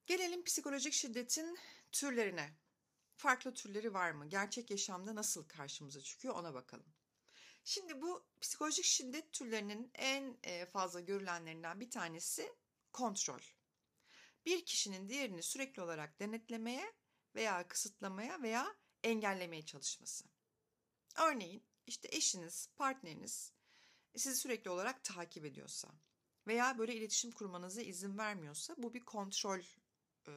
Gelelim 0.05 0.43
psikolojik 0.43 0.93
şiddetin 0.93 1.57
türlerine. 1.91 2.53
Farklı 3.15 3.53
türleri 3.53 3.93
var 3.93 4.11
mı? 4.11 4.29
Gerçek 4.29 4.71
yaşamda 4.71 5.15
nasıl 5.15 5.47
karşımıza 5.47 6.01
çıkıyor 6.01 6.35
ona 6.35 6.53
bakalım. 6.53 6.93
Şimdi 7.63 8.01
bu 8.01 8.25
psikolojik 8.41 8.85
şiddet 8.85 9.33
türlerinin 9.33 9.91
en 9.95 10.37
e, 10.43 10.65
fazla 10.65 10.99
görülenlerinden 10.99 11.79
bir 11.79 11.89
tanesi 11.89 12.55
kontrol. 12.91 13.41
Bir 14.45 14.65
kişinin 14.65 15.09
diğerini 15.09 15.43
sürekli 15.43 15.81
olarak 15.81 16.19
denetlemeye 16.19 16.93
veya 17.35 17.67
kısıtlamaya 17.67 18.41
veya 18.41 18.75
engellemeye 19.03 19.65
çalışması. 19.65 20.25
Örneğin 21.17 21.63
işte 21.87 22.07
eşiniz, 22.11 22.69
partneriniz 22.75 23.53
sizi 24.15 24.35
sürekli 24.35 24.69
olarak 24.69 25.03
takip 25.03 25.45
ediyorsa 25.45 25.89
veya 26.47 26.77
böyle 26.77 26.95
iletişim 26.95 27.31
kurmanıza 27.31 27.81
izin 27.81 28.17
vermiyorsa 28.17 28.75
bu 28.77 28.93
bir 28.93 29.05
kontrol 29.05 29.59
e, 30.27 30.33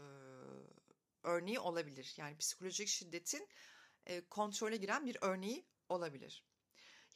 örneği 1.22 1.58
olabilir. 1.58 2.14
Yani 2.16 2.38
psikolojik 2.38 2.88
şiddetin 2.88 3.48
e, 4.06 4.28
kontrole 4.28 4.76
giren 4.76 5.06
bir 5.06 5.18
örneği 5.20 5.66
olabilir. 5.88 6.44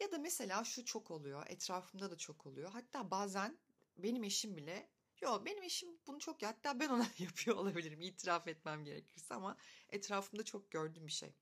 Ya 0.00 0.12
da 0.12 0.18
mesela 0.18 0.64
şu 0.64 0.84
çok 0.84 1.10
oluyor, 1.10 1.46
etrafımda 1.48 2.10
da 2.10 2.16
çok 2.16 2.46
oluyor. 2.46 2.70
Hatta 2.70 3.10
bazen 3.10 3.58
benim 3.98 4.24
eşim 4.24 4.56
bile, 4.56 4.88
yo 5.20 5.44
benim 5.44 5.62
eşim 5.62 5.88
bunu 6.06 6.18
çok 6.18 6.42
hatta 6.42 6.80
ben 6.80 6.88
ona 6.88 7.06
yapıyor 7.18 7.56
olabilirim 7.56 8.00
itiraf 8.00 8.48
etmem 8.48 8.84
gerekirse 8.84 9.34
ama 9.34 9.56
etrafımda 9.88 10.44
çok 10.44 10.70
gördüğüm 10.70 11.06
bir 11.06 11.12
şey. 11.12 11.34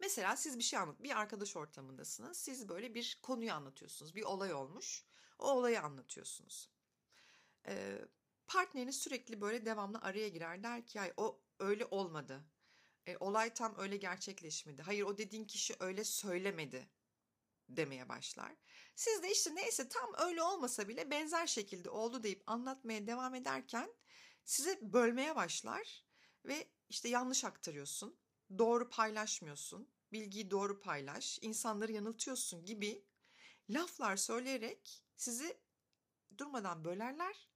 Mesela 0.00 0.36
siz 0.36 0.58
bir 0.58 0.62
şey 0.62 0.78
anlat, 0.78 1.02
bir 1.02 1.20
arkadaş 1.20 1.56
ortamındasınız. 1.56 2.38
Siz 2.38 2.68
böyle 2.68 2.94
bir 2.94 3.18
konuyu 3.22 3.52
anlatıyorsunuz. 3.52 4.14
Bir 4.14 4.22
olay 4.22 4.54
olmuş. 4.54 5.04
O 5.38 5.50
olayı 5.50 5.82
anlatıyorsunuz. 5.82 6.70
Ee, 7.66 7.98
partneriniz 8.46 8.96
sürekli 9.00 9.40
böyle 9.40 9.66
devamlı 9.66 9.98
araya 9.98 10.28
girer. 10.28 10.62
Der 10.62 10.86
ki 10.86 11.00
ay 11.00 11.12
o 11.16 11.40
öyle 11.58 11.86
olmadı. 11.86 12.44
E, 13.06 13.16
olay 13.16 13.54
tam 13.54 13.74
öyle 13.78 13.96
gerçekleşmedi. 13.96 14.82
Hayır 14.82 15.02
o 15.02 15.18
dediğin 15.18 15.44
kişi 15.44 15.76
öyle 15.80 16.04
söylemedi 16.04 16.88
demeye 17.68 18.08
başlar. 18.08 18.52
Siz 18.94 19.22
de 19.22 19.32
işte 19.32 19.54
neyse 19.54 19.88
tam 19.88 20.10
öyle 20.18 20.42
olmasa 20.42 20.88
bile 20.88 21.10
benzer 21.10 21.46
şekilde 21.46 21.90
oldu 21.90 22.22
deyip 22.22 22.42
anlatmaya 22.46 23.06
devam 23.06 23.34
ederken 23.34 23.90
size 24.44 24.78
bölmeye 24.82 25.36
başlar 25.36 26.04
ve 26.44 26.68
işte 26.88 27.08
yanlış 27.08 27.44
aktarıyorsun 27.44 28.16
doğru 28.58 28.90
paylaşmıyorsun, 28.90 29.88
bilgiyi 30.12 30.50
doğru 30.50 30.80
paylaş, 30.80 31.38
insanları 31.42 31.92
yanıltıyorsun 31.92 32.64
gibi 32.64 33.04
laflar 33.70 34.16
söyleyerek 34.16 35.04
sizi 35.16 35.58
durmadan 36.38 36.84
bölerler 36.84 37.48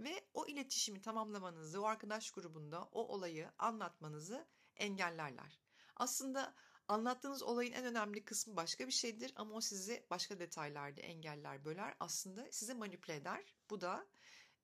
ve 0.00 0.28
o 0.34 0.46
iletişimi 0.46 1.02
tamamlamanızı, 1.02 1.82
o 1.82 1.84
arkadaş 1.84 2.30
grubunda 2.30 2.82
o 2.92 3.08
olayı 3.08 3.50
anlatmanızı 3.58 4.48
engellerler. 4.76 5.60
Aslında 5.96 6.54
anlattığınız 6.88 7.42
olayın 7.42 7.72
en 7.72 7.84
önemli 7.84 8.24
kısmı 8.24 8.56
başka 8.56 8.86
bir 8.86 8.92
şeydir 8.92 9.32
ama 9.36 9.54
o 9.54 9.60
sizi 9.60 10.06
başka 10.10 10.38
detaylarda 10.38 11.00
engeller, 11.00 11.64
böler. 11.64 11.94
Aslında 12.00 12.52
sizi 12.52 12.74
manipüle 12.74 13.14
eder. 13.14 13.54
Bu 13.70 13.80
da 13.80 14.06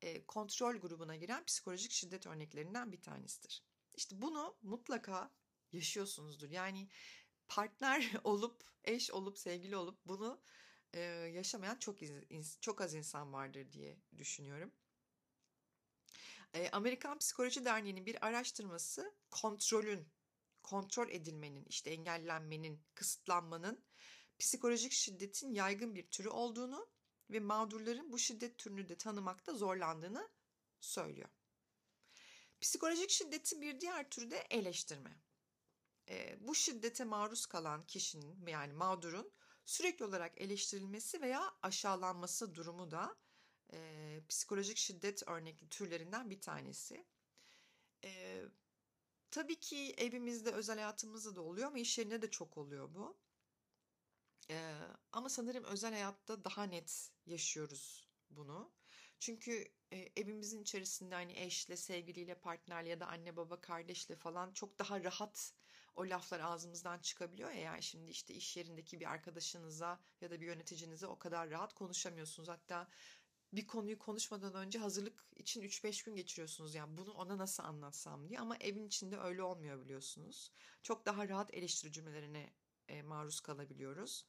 e, 0.03 0.27
kontrol 0.27 0.77
grubuna 0.77 1.17
giren 1.17 1.45
psikolojik 1.45 1.93
şiddet 1.93 2.27
örneklerinden 2.27 2.93
bir 2.93 3.03
tanesidir. 3.03 3.63
İşte 3.97 4.23
bunu 4.23 4.57
mutlaka 4.63 5.31
yaşıyorsunuzdur. 5.73 6.51
Yani 6.51 6.89
partner 7.49 8.13
olup, 8.25 8.65
eş 8.85 9.11
olup, 9.11 9.39
sevgili 9.39 9.77
olup 9.77 9.99
bunu 10.07 10.41
e, 10.93 11.01
yaşamayan 11.35 11.77
çok 11.77 11.99
çok 12.61 12.81
az 12.81 12.95
insan 12.95 13.33
vardır 13.33 13.73
diye 13.73 13.97
düşünüyorum. 14.19 14.73
E, 16.55 16.71
Amerikan 16.71 17.19
Psikoloji 17.19 17.65
Derneği'nin 17.65 18.07
bir 18.07 18.27
araştırması 18.27 19.15
kontrolün, 19.31 20.09
kontrol 20.71 21.09
edilmenin, 21.11 21.65
işte 21.65 21.91
engellenmenin, 21.91 22.83
kısıtlanmanın 22.95 23.85
psikolojik 24.39 24.93
şiddetin 24.93 25.55
yaygın 25.55 25.95
bir 25.95 26.11
türü 26.11 26.29
olduğunu 26.29 26.89
ve 27.31 27.41
mağdurların 27.41 28.13
bu 28.13 28.19
şiddet 28.19 28.59
türünü 28.59 28.89
de 28.89 28.99
tanımakta 28.99 29.55
zorlandığını 29.55 30.29
söylüyor. 30.81 31.29
Psikolojik 32.61 33.11
şiddetin 33.11 33.61
bir 33.63 33.81
diğer 33.81 34.11
türü 34.11 34.31
de 34.31 34.47
eleştirme 34.51 35.21
e, 36.09 36.37
bu 36.41 36.55
şiddete 36.55 37.05
maruz 37.05 37.47
kalan 37.47 37.83
kişinin 37.83 38.47
yani 38.47 38.73
mağdurun 38.73 39.33
sürekli 39.65 40.05
olarak 40.05 40.41
eleştirilmesi 40.41 41.21
veya 41.21 41.55
aşağılanması 41.63 42.55
durumu 42.55 42.91
da 42.91 43.17
e, 43.73 44.21
psikolojik 44.29 44.77
şiddet 44.77 45.29
örnekli 45.29 45.69
türlerinden 45.69 46.31
bir 46.31 46.41
tanesi. 46.41 47.07
E, 48.05 48.43
tabii 49.31 49.61
ki 49.61 49.95
evimizde, 49.99 50.51
özel 50.53 50.77
hayatımızda 50.77 51.37
da 51.37 51.41
oluyor 51.41 51.69
ama 51.69 51.79
iş 51.79 51.99
yerinde 51.99 52.23
de 52.23 52.31
çok 52.31 52.59
oluyor 52.59 52.95
bu. 52.95 53.17
E, 54.51 54.75
ama 55.13 55.29
sanırım 55.29 55.65
özel 55.65 55.93
hayatta 55.93 56.45
daha 56.45 56.65
net 56.65 57.11
yaşıyoruz 57.27 58.09
bunu. 58.31 58.73
Çünkü 59.19 59.69
e, 59.93 59.97
evimizin 60.17 60.63
içerisinde 60.63 61.15
hani 61.15 61.33
eşle, 61.39 61.77
sevgiliyle, 61.77 62.35
partnerle 62.35 62.89
ya 62.89 63.01
da 63.01 63.07
anne 63.07 63.37
baba 63.37 63.61
kardeşle 63.61 64.17
falan 64.17 64.53
çok 64.53 64.79
daha 64.79 65.05
rahat 65.05 65.55
o 65.97 66.03
laflar 66.03 66.41
ağzımızdan 66.41 66.99
çıkabiliyor 66.99 67.51
ya 67.51 67.61
yani 67.61 67.83
şimdi 67.83 68.11
işte 68.11 68.35
iş 68.35 68.57
yerindeki 68.57 69.01
bir 69.01 69.11
arkadaşınıza 69.11 70.01
ya 70.21 70.31
da 70.31 70.41
bir 70.41 70.47
yöneticinize 70.47 71.07
o 71.07 71.19
kadar 71.19 71.51
rahat 71.51 71.75
konuşamıyorsunuz. 71.75 72.49
Hatta 72.49 72.89
bir 73.53 73.67
konuyu 73.67 73.99
konuşmadan 73.99 74.55
önce 74.55 74.79
hazırlık 74.79 75.25
için 75.37 75.63
3-5 75.63 76.05
gün 76.05 76.17
geçiriyorsunuz. 76.17 76.75
Yani 76.75 76.97
bunu 76.97 77.13
ona 77.13 77.39
nasıl 77.39 77.63
anlatsam 77.63 78.29
diye 78.29 78.41
ama 78.41 78.57
evin 78.57 78.87
içinde 78.87 79.19
öyle 79.19 79.43
olmuyor 79.43 79.85
biliyorsunuz. 79.85 80.53
Çok 80.83 81.07
daha 81.07 81.29
rahat 81.29 81.55
eleştiri 81.55 81.93
cümlelerine 81.93 82.53
e, 82.89 83.03
maruz 83.03 83.41
kalabiliyoruz. 83.41 84.27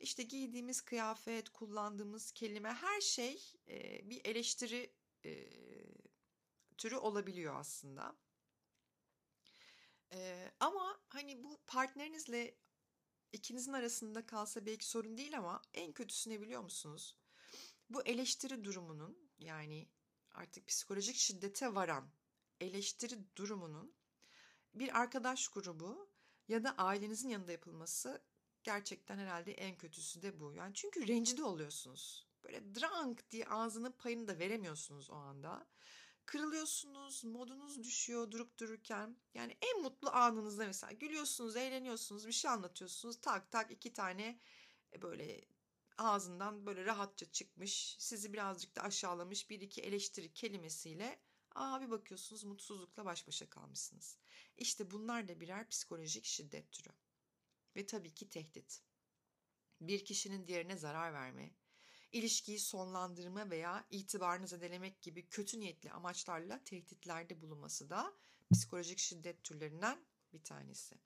İşte 0.00 0.22
giydiğimiz 0.22 0.80
kıyafet, 0.80 1.48
kullandığımız 1.48 2.32
kelime 2.32 2.72
her 2.72 3.00
şey 3.00 3.52
e, 3.68 4.10
bir 4.10 4.20
eleştiri 4.24 4.94
e, 5.24 5.50
türü 6.78 6.96
olabiliyor 6.96 7.54
aslında. 7.56 8.16
Ee, 10.12 10.50
ama 10.60 10.98
hani 11.08 11.44
bu 11.44 11.60
partnerinizle 11.66 12.54
ikinizin 13.32 13.72
arasında 13.72 14.26
kalsa 14.26 14.66
belki 14.66 14.88
sorun 14.88 15.16
değil 15.18 15.38
ama 15.38 15.62
en 15.74 15.92
kötüsü 15.92 16.30
ne 16.30 16.40
biliyor 16.40 16.62
musunuz? 16.62 17.16
Bu 17.90 18.02
eleştiri 18.02 18.64
durumunun 18.64 19.30
yani 19.38 19.88
artık 20.32 20.66
psikolojik 20.66 21.16
şiddete 21.16 21.74
varan 21.74 22.10
eleştiri 22.60 23.18
durumunun 23.36 23.94
bir 24.74 25.00
arkadaş 25.00 25.48
grubu 25.48 26.10
ya 26.48 26.64
da 26.64 26.74
ailenizin 26.78 27.28
yanında 27.28 27.52
yapılması 27.52 28.22
gerçekten 28.62 29.18
herhalde 29.18 29.52
en 29.52 29.76
kötüsü 29.78 30.22
de 30.22 30.40
bu. 30.40 30.52
Yani 30.52 30.74
çünkü 30.74 31.08
rencide 31.08 31.44
oluyorsunuz. 31.44 32.26
böyle 32.44 32.74
drank 32.74 33.30
diye 33.30 33.46
ağzının 33.46 33.92
payını 33.92 34.28
da 34.28 34.38
veremiyorsunuz 34.38 35.10
o 35.10 35.14
anda. 35.14 35.66
Kırılıyorsunuz, 36.26 37.24
modunuz 37.24 37.84
düşüyor 37.84 38.30
durup 38.30 38.58
dururken. 38.58 39.16
Yani 39.34 39.56
en 39.62 39.82
mutlu 39.82 40.10
anınızda 40.10 40.66
mesela 40.66 40.92
gülüyorsunuz, 40.92 41.56
eğleniyorsunuz, 41.56 42.26
bir 42.26 42.32
şey 42.32 42.50
anlatıyorsunuz. 42.50 43.20
Tak 43.20 43.50
tak 43.50 43.70
iki 43.70 43.92
tane 43.92 44.40
e, 44.92 45.02
böyle 45.02 45.44
ağzından 45.98 46.66
böyle 46.66 46.84
rahatça 46.84 47.32
çıkmış, 47.32 47.96
sizi 47.98 48.32
birazcık 48.32 48.76
da 48.76 48.82
aşağılamış 48.82 49.50
bir 49.50 49.60
iki 49.60 49.82
eleştiri 49.82 50.32
kelimesiyle 50.32 51.20
aa 51.54 51.80
bir 51.80 51.90
bakıyorsunuz 51.90 52.44
mutsuzlukla 52.44 53.04
baş 53.04 53.28
başa 53.28 53.50
kalmışsınız. 53.50 54.18
İşte 54.56 54.90
bunlar 54.90 55.28
da 55.28 55.40
birer 55.40 55.68
psikolojik 55.68 56.24
şiddet 56.24 56.72
türü. 56.72 56.90
Ve 57.76 57.86
tabii 57.86 58.14
ki 58.14 58.28
tehdit. 58.28 58.82
Bir 59.80 60.04
kişinin 60.04 60.46
diğerine 60.46 60.76
zarar 60.76 61.12
verme, 61.12 61.54
ilişkiyi 62.12 62.58
sonlandırma 62.58 63.50
veya 63.50 63.86
itibarını 63.90 64.48
zedelemek 64.48 65.02
gibi 65.02 65.28
kötü 65.28 65.60
niyetli 65.60 65.92
amaçlarla 65.92 66.64
tehditlerde 66.64 67.40
bulunması 67.40 67.90
da 67.90 68.14
psikolojik 68.52 68.98
şiddet 68.98 69.44
türlerinden 69.44 70.06
bir 70.32 70.44
tanesi. 70.44 70.98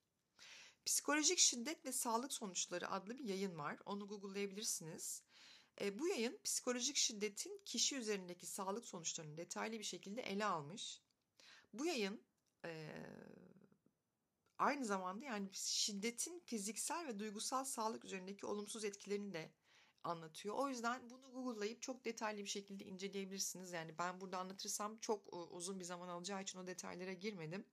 Psikolojik 0.89 1.39
şiddet 1.39 1.85
ve 1.85 1.93
sağlık 1.93 2.33
sonuçları 2.33 2.91
adlı 2.91 3.19
bir 3.19 3.25
yayın 3.25 3.59
var. 3.59 3.79
Onu 3.87 4.09
google'layabilirsiniz. 4.09 5.23
E, 5.81 5.99
bu 5.99 6.09
yayın 6.09 6.39
psikolojik 6.45 6.97
şiddetin 6.97 7.63
kişi 7.65 7.97
üzerindeki 7.97 8.47
sağlık 8.47 8.85
sonuçlarını 8.85 9.37
detaylı 9.37 9.79
bir 9.79 9.85
şekilde 9.85 10.23
ele 10.23 10.45
almış. 10.45 11.03
Bu 11.73 11.87
yayın 11.87 12.23
e, 12.65 12.91
aynı 14.59 14.85
zamanda 14.85 15.25
yani 15.25 15.49
şiddetin 15.53 16.41
fiziksel 16.41 17.07
ve 17.07 17.19
duygusal 17.19 17.65
sağlık 17.65 18.05
üzerindeki 18.05 18.47
olumsuz 18.47 18.85
etkilerini 18.85 19.33
de 19.33 19.53
anlatıyor. 20.05 20.55
O 20.55 20.69
yüzden 20.69 21.11
bunu 21.11 21.33
Google'layıp 21.33 21.83
çok 21.83 22.05
detaylı 22.05 22.39
bir 22.39 22.51
şekilde 22.51 22.85
inceleyebilirsiniz. 22.85 23.73
Yani 23.73 23.99
ben 23.99 24.21
burada 24.21 24.39
anlatırsam 24.39 24.99
çok 24.99 25.33
uzun 25.53 25.81
bir 25.81 25.85
zaman 25.85 26.09
alacağı 26.09 26.43
için 26.43 26.59
o 26.59 26.67
detaylara 26.67 27.13
girmedim. 27.13 27.67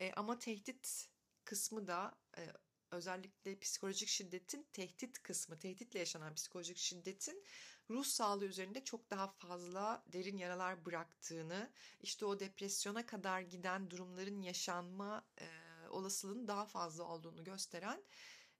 E, 0.00 0.12
ama 0.12 0.38
tehdit 0.38 1.12
kısmı 1.44 1.86
da 1.86 2.14
e, 2.38 2.52
özellikle 2.90 3.58
psikolojik 3.58 4.08
şiddetin 4.08 4.66
tehdit 4.72 5.22
kısmı, 5.22 5.58
tehditle 5.58 5.98
yaşanan 5.98 6.34
psikolojik 6.34 6.76
şiddetin 6.76 7.44
ruh 7.90 8.04
sağlığı 8.04 8.44
üzerinde 8.44 8.84
çok 8.84 9.10
daha 9.10 9.28
fazla 9.28 10.04
derin 10.06 10.36
yaralar 10.36 10.86
bıraktığını, 10.86 11.72
işte 12.00 12.26
o 12.26 12.40
depresyona 12.40 13.06
kadar 13.06 13.40
giden 13.40 13.90
durumların 13.90 14.42
yaşanma 14.42 15.24
e, 15.40 15.46
olasılığının 15.88 16.48
daha 16.48 16.66
fazla 16.66 17.04
olduğunu 17.04 17.44
gösteren 17.44 18.04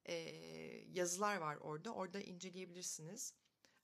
e, 0.04 0.14
yazılar 0.92 1.36
var 1.36 1.56
orada. 1.56 1.94
Orada 1.94 2.20
inceleyebilirsiniz. 2.20 3.34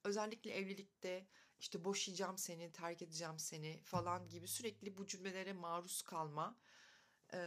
Özellikle 0.05 0.51
evlilikte 0.51 1.27
işte 1.61 1.85
boşayacağım 1.85 2.39
seni, 2.39 2.73
terk 2.73 3.03
edeceğim 3.03 3.39
seni 3.39 3.81
falan 3.83 4.29
gibi 4.29 4.49
sürekli 4.49 4.99
bu 4.99 5.07
cümlelere 5.07 5.53
maruz 5.53 6.03
kalma. 6.03 6.57
Ee, 7.35 7.39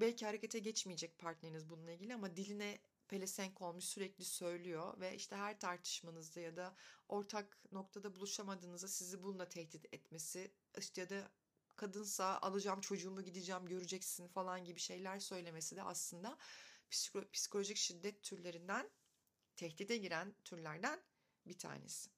belki 0.00 0.26
harekete 0.26 0.58
geçmeyecek 0.58 1.18
partneriniz 1.18 1.70
bununla 1.70 1.90
ilgili 1.90 2.14
ama 2.14 2.36
diline 2.36 2.78
pelesenk 3.08 3.62
olmuş 3.62 3.84
sürekli 3.84 4.24
söylüyor 4.24 5.00
ve 5.00 5.16
işte 5.16 5.36
her 5.36 5.60
tartışmanızda 5.60 6.40
ya 6.40 6.56
da 6.56 6.76
ortak 7.08 7.58
noktada 7.72 8.14
buluşamadığınızda 8.14 8.88
sizi 8.88 9.22
bununla 9.22 9.48
tehdit 9.48 9.94
etmesi 9.94 10.50
işte 10.78 11.00
ya 11.00 11.10
da 11.10 11.30
kadınsa 11.76 12.38
alacağım 12.42 12.80
çocuğumu 12.80 13.22
gideceğim 13.22 13.66
göreceksin 13.66 14.28
falan 14.28 14.64
gibi 14.64 14.80
şeyler 14.80 15.18
söylemesi 15.18 15.76
de 15.76 15.82
aslında 15.82 16.38
psikolojik 17.32 17.76
şiddet 17.76 18.22
türlerinden 18.22 18.90
tehdide 19.56 19.96
giren 19.96 20.34
türlerden 20.44 21.00
bir 21.46 21.58
tanesi. 21.58 22.10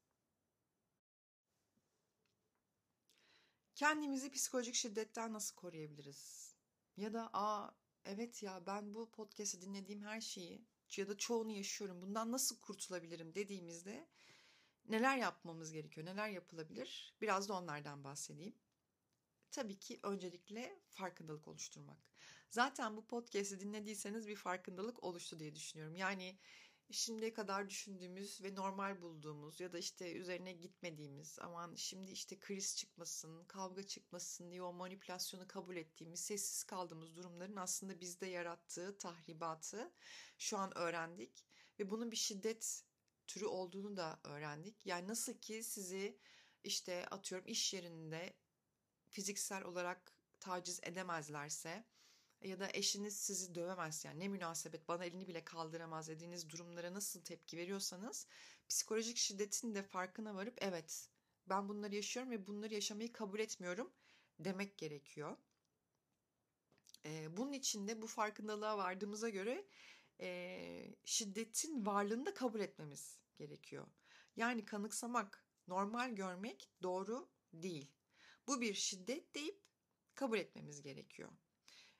Kendimizi 3.75 4.31
psikolojik 4.31 4.75
şiddetten 4.75 5.33
nasıl 5.33 5.57
koruyabiliriz? 5.57 6.52
Ya 6.96 7.12
da 7.12 7.31
aa 7.33 7.70
evet 8.05 8.42
ya 8.42 8.66
ben 8.66 8.94
bu 8.94 9.11
podcast'i 9.11 9.62
dinlediğim 9.62 10.02
her 10.02 10.20
şeyi 10.20 10.64
ya 10.96 11.09
da 11.09 11.16
çoğunu 11.16 11.50
yaşıyorum. 11.50 12.02
Bundan 12.02 12.33
nasıl 12.33 12.61
kurtulabilirim 12.61 13.35
dediğimizde 13.35 14.09
neler 14.88 15.16
yapmamız 15.16 15.72
gerekiyor? 15.72 16.07
Neler 16.07 16.28
yapılabilir? 16.28 17.14
Biraz 17.20 17.48
da 17.48 17.55
onlardan 17.55 18.05
bahsedeyim. 18.05 18.55
Tabii 19.50 19.78
ki 19.78 20.00
öncelikle 20.02 20.81
farkındalık 20.88 21.48
oluşturmak. 21.48 21.98
Zaten 22.50 22.96
bu 22.96 23.07
podcast'i 23.07 23.61
dinlediyseniz 23.61 24.28
bir 24.28 24.37
farkındalık 24.37 25.05
oluştu 25.05 25.38
diye 25.38 25.55
düşünüyorum. 25.55 25.94
Yani 25.96 26.38
şimdiye 26.90 27.33
kadar 27.33 27.71
düşündüğümüz 27.71 28.42
ve 28.42 28.55
normal 28.55 29.01
bulduğumuz 29.03 29.61
ya 29.61 29.73
da 29.73 29.79
işte 29.79 30.12
üzerine 30.12 30.53
gitmediğimiz 30.53 31.38
aman 31.38 31.75
şimdi 31.75 32.11
işte 32.12 32.38
kriz 32.38 32.77
çıkmasın, 32.77 33.45
kavga 33.45 33.83
çıkmasın 33.83 34.51
diye 34.51 34.62
o 34.62 34.73
manipülasyonu 34.73 35.49
kabul 35.49 35.77
ettiğimiz, 35.77 36.21
sessiz 36.21 36.64
kaldığımız 36.64 37.16
durumların 37.16 37.57
aslında 37.57 38.01
bizde 38.01 38.27
yarattığı 38.27 38.99
tahribatı 38.99 39.92
şu 40.38 40.59
an 40.59 40.79
öğrendik 40.79 41.47
ve 41.79 41.90
bunun 41.90 42.11
bir 42.11 42.16
şiddet 42.16 42.85
türü 43.27 43.45
olduğunu 43.45 43.97
da 43.97 44.21
öğrendik. 44.25 44.87
Yani 44.87 45.09
nasıl 45.09 45.35
ki 45.35 45.62
sizi 45.62 46.18
işte 46.64 47.07
atıyorum 47.07 47.47
iş 47.47 47.75
yerinde 47.75 48.37
fiziksel 49.09 49.64
olarak 49.64 50.12
taciz 50.40 50.81
edemezlerse 50.83 51.85
ya 52.44 52.61
da 52.61 52.68
eşiniz 52.74 53.16
sizi 53.16 53.55
dövemez 53.55 54.05
yani 54.05 54.20
ne 54.20 54.28
münasebet 54.28 54.88
bana 54.88 55.05
elini 55.05 55.28
bile 55.28 55.44
kaldıramaz 55.44 56.09
dediğiniz 56.09 56.50
durumlara 56.50 56.94
nasıl 56.94 57.20
tepki 57.20 57.57
veriyorsanız 57.57 58.26
psikolojik 58.68 59.16
şiddetin 59.16 59.74
de 59.74 59.83
farkına 59.83 60.35
varıp 60.35 60.59
evet 60.61 61.09
ben 61.46 61.68
bunları 61.68 61.94
yaşıyorum 61.94 62.33
ve 62.33 62.46
bunları 62.46 62.74
yaşamayı 62.74 63.12
kabul 63.12 63.40
etmiyorum 63.40 63.92
demek 64.38 64.78
gerekiyor. 64.78 65.37
Bunun 67.28 67.52
için 67.52 67.88
de 67.88 68.02
bu 68.02 68.07
farkındalığa 68.07 68.78
vardığımıza 68.78 69.28
göre 69.28 69.64
şiddetin 71.05 71.87
varlığını 71.87 72.26
da 72.26 72.35
kabul 72.35 72.61
etmemiz 72.61 73.18
gerekiyor. 73.37 73.87
Yani 74.37 74.64
kanıksamak, 74.64 75.46
normal 75.68 76.11
görmek 76.11 76.70
doğru 76.83 77.28
değil. 77.52 77.90
Bu 78.46 78.61
bir 78.61 78.74
şiddet 78.74 79.35
deyip 79.35 79.61
kabul 80.14 80.38
etmemiz 80.38 80.83
gerekiyor. 80.83 81.28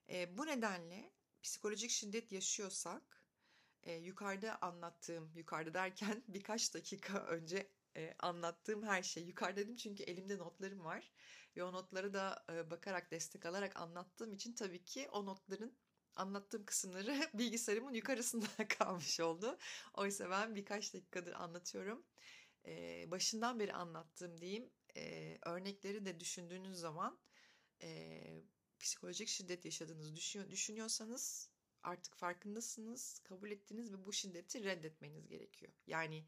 E, 0.09 0.38
bu 0.38 0.47
nedenle 0.47 1.12
psikolojik 1.43 1.91
şiddet 1.91 2.33
yaşıyorsak 2.33 3.25
e, 3.83 3.93
yukarıda 3.95 4.59
anlattığım, 4.62 5.33
yukarıda 5.35 5.75
derken 5.75 6.25
birkaç 6.29 6.75
dakika 6.75 7.19
önce 7.19 7.69
e, 7.97 8.15
anlattığım 8.19 8.83
her 8.83 9.03
şey. 9.03 9.25
Yukarıda 9.25 9.61
dedim 9.61 9.77
çünkü 9.77 10.03
elimde 10.03 10.38
notlarım 10.38 10.85
var 10.85 11.12
ve 11.57 11.65
o 11.65 11.73
notları 11.73 12.15
da 12.15 12.45
e, 12.53 12.71
bakarak 12.71 13.11
destek 13.11 13.47
alarak 13.47 13.77
anlattığım 13.77 14.33
için 14.33 14.53
tabii 14.53 14.85
ki 14.85 15.09
o 15.12 15.27
notların 15.27 15.77
anlattığım 16.17 16.65
kısımları 16.65 17.31
bilgisayarımın 17.35 17.95
yukarısında 17.95 18.47
kalmış 18.79 19.21
oldu. 19.21 19.59
Oysa 19.95 20.31
ben 20.31 20.55
birkaç 20.55 20.95
dakikadır 20.95 21.33
anlatıyorum. 21.33 22.05
E, 22.67 23.05
başından 23.11 23.61
beri 23.61 23.73
anlattığım 23.73 24.41
diyeyim 24.41 24.71
e, 24.97 25.38
örnekleri 25.47 26.05
de 26.07 26.21
düşündüğünüz 26.21 26.79
zaman 26.79 27.19
e, 27.83 28.43
psikolojik 28.83 29.29
şiddet 29.29 29.64
yaşadığınızı 29.64 30.16
düşünüyor, 30.16 30.51
düşünüyorsanız 30.51 31.51
artık 31.83 32.16
farkındasınız, 32.16 33.18
kabul 33.18 33.51
ettiniz 33.51 33.92
ve 33.92 34.05
bu 34.05 34.12
şiddeti 34.12 34.64
reddetmeniz 34.64 35.29
gerekiyor. 35.29 35.73
Yani 35.87 36.25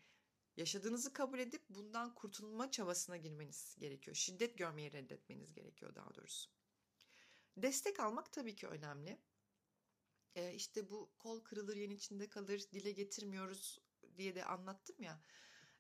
yaşadığınızı 0.56 1.12
kabul 1.12 1.38
edip 1.38 1.62
bundan 1.68 2.14
kurtulma 2.14 2.70
çabasına 2.70 3.16
girmeniz 3.16 3.76
gerekiyor. 3.78 4.16
Şiddet 4.16 4.58
görmeyi 4.58 4.92
reddetmeniz 4.92 5.52
gerekiyor 5.52 5.94
daha 5.94 6.14
doğrusu. 6.14 6.50
Destek 7.56 8.00
almak 8.00 8.32
tabii 8.32 8.56
ki 8.56 8.66
önemli. 8.66 9.18
Ee, 10.34 10.54
işte 10.54 10.90
bu 10.90 11.10
kol 11.18 11.44
kırılır 11.44 11.76
yen 11.76 11.90
içinde 11.90 12.28
kalır 12.28 12.64
dile 12.72 12.92
getirmiyoruz 12.92 13.78
diye 14.16 14.34
de 14.34 14.44
anlattım 14.44 15.02
ya. 15.02 15.22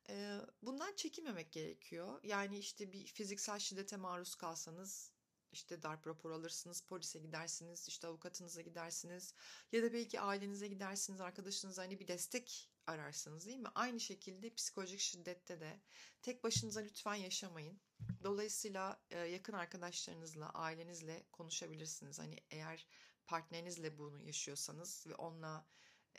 Ee, 0.08 0.40
bundan 0.62 0.94
çekinmemek 0.96 1.52
gerekiyor. 1.52 2.20
Yani 2.22 2.58
işte 2.58 2.92
bir 2.92 3.06
fiziksel 3.06 3.58
şiddete 3.58 3.96
maruz 3.96 4.34
kalsanız 4.34 5.13
işte 5.54 5.82
darp 5.82 6.06
raporu 6.06 6.34
alırsınız, 6.34 6.80
polise 6.80 7.18
gidersiniz, 7.18 7.88
işte 7.88 8.06
avukatınıza 8.06 8.60
gidersiniz 8.60 9.34
ya 9.72 9.82
da 9.82 9.92
belki 9.92 10.20
ailenize 10.20 10.68
gidersiniz, 10.68 11.20
arkadaşınıza 11.20 11.82
hani 11.82 12.00
bir 12.00 12.08
destek 12.08 12.70
ararsınız 12.86 13.46
değil 13.46 13.58
mi? 13.58 13.68
Aynı 13.74 14.00
şekilde 14.00 14.54
psikolojik 14.54 15.00
şiddette 15.00 15.60
de 15.60 15.80
tek 16.22 16.44
başınıza 16.44 16.80
lütfen 16.80 17.14
yaşamayın. 17.14 17.80
Dolayısıyla 18.24 19.00
yakın 19.10 19.52
arkadaşlarınızla, 19.52 20.50
ailenizle 20.50 21.26
konuşabilirsiniz. 21.32 22.18
Hani 22.18 22.36
eğer 22.50 22.86
partnerinizle 23.26 23.98
bunu 23.98 24.22
yaşıyorsanız 24.22 25.06
ve 25.06 25.14
onunla 25.14 25.66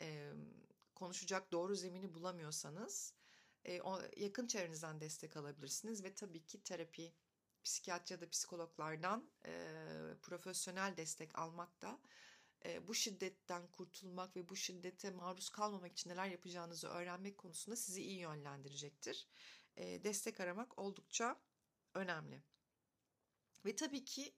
e, 0.00 0.32
konuşacak 0.94 1.52
doğru 1.52 1.76
zemini 1.76 2.14
bulamıyorsanız 2.14 3.14
e, 3.64 3.82
o, 3.82 4.00
yakın 4.16 4.46
çevrenizden 4.46 5.00
destek 5.00 5.36
alabilirsiniz 5.36 6.04
ve 6.04 6.14
tabii 6.14 6.46
ki 6.46 6.62
terapi 6.62 7.12
psikiyatri 7.66 8.12
ya 8.12 8.20
da 8.20 8.30
psikologlardan 8.30 9.30
e, 9.46 9.52
profesyonel 10.22 10.96
destek 10.96 11.38
almak 11.38 11.82
da 11.82 12.00
e, 12.64 12.88
bu 12.88 12.94
şiddetten 12.94 13.66
kurtulmak 13.66 14.36
ve 14.36 14.48
bu 14.48 14.56
şiddete 14.56 15.10
maruz 15.10 15.50
kalmamak 15.50 15.92
için 15.92 16.10
neler 16.10 16.26
yapacağınızı 16.26 16.88
öğrenmek 16.88 17.38
konusunda 17.38 17.76
sizi 17.76 18.02
iyi 18.02 18.18
yönlendirecektir. 18.18 19.28
e, 19.76 20.04
destek 20.04 20.40
aramak 20.40 20.78
oldukça 20.78 21.40
önemli. 21.94 22.42
Ve 23.64 23.76
tabii 23.76 24.04
ki 24.04 24.34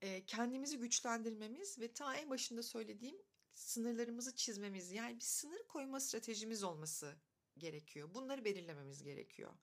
e, 0.00 0.26
kendimizi 0.26 0.78
güçlendirmemiz 0.78 1.78
ve 1.78 1.92
ta 1.92 2.14
en 2.14 2.30
başında 2.30 2.62
söylediğim 2.62 3.16
sınırlarımızı 3.54 4.36
çizmemiz 4.36 4.92
yani 4.92 5.16
bir 5.16 5.24
sınır 5.24 5.62
koyma 5.68 6.00
stratejimiz 6.00 6.62
olması 6.62 7.16
gerekiyor. 7.58 8.14
Bunları 8.14 8.44
belirlememiz 8.44 9.02
gerekiyor. 9.02 9.54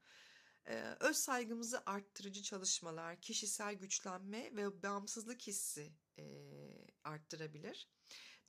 Öz 1.00 1.18
saygımızı 1.18 1.84
arttırıcı 1.86 2.44
çalışmalar, 2.44 3.22
kişisel 3.22 3.74
güçlenme 3.74 4.56
ve 4.56 4.84
bağımsızlık 4.84 5.42
hissi 5.42 5.94
arttırabilir. 7.04 7.90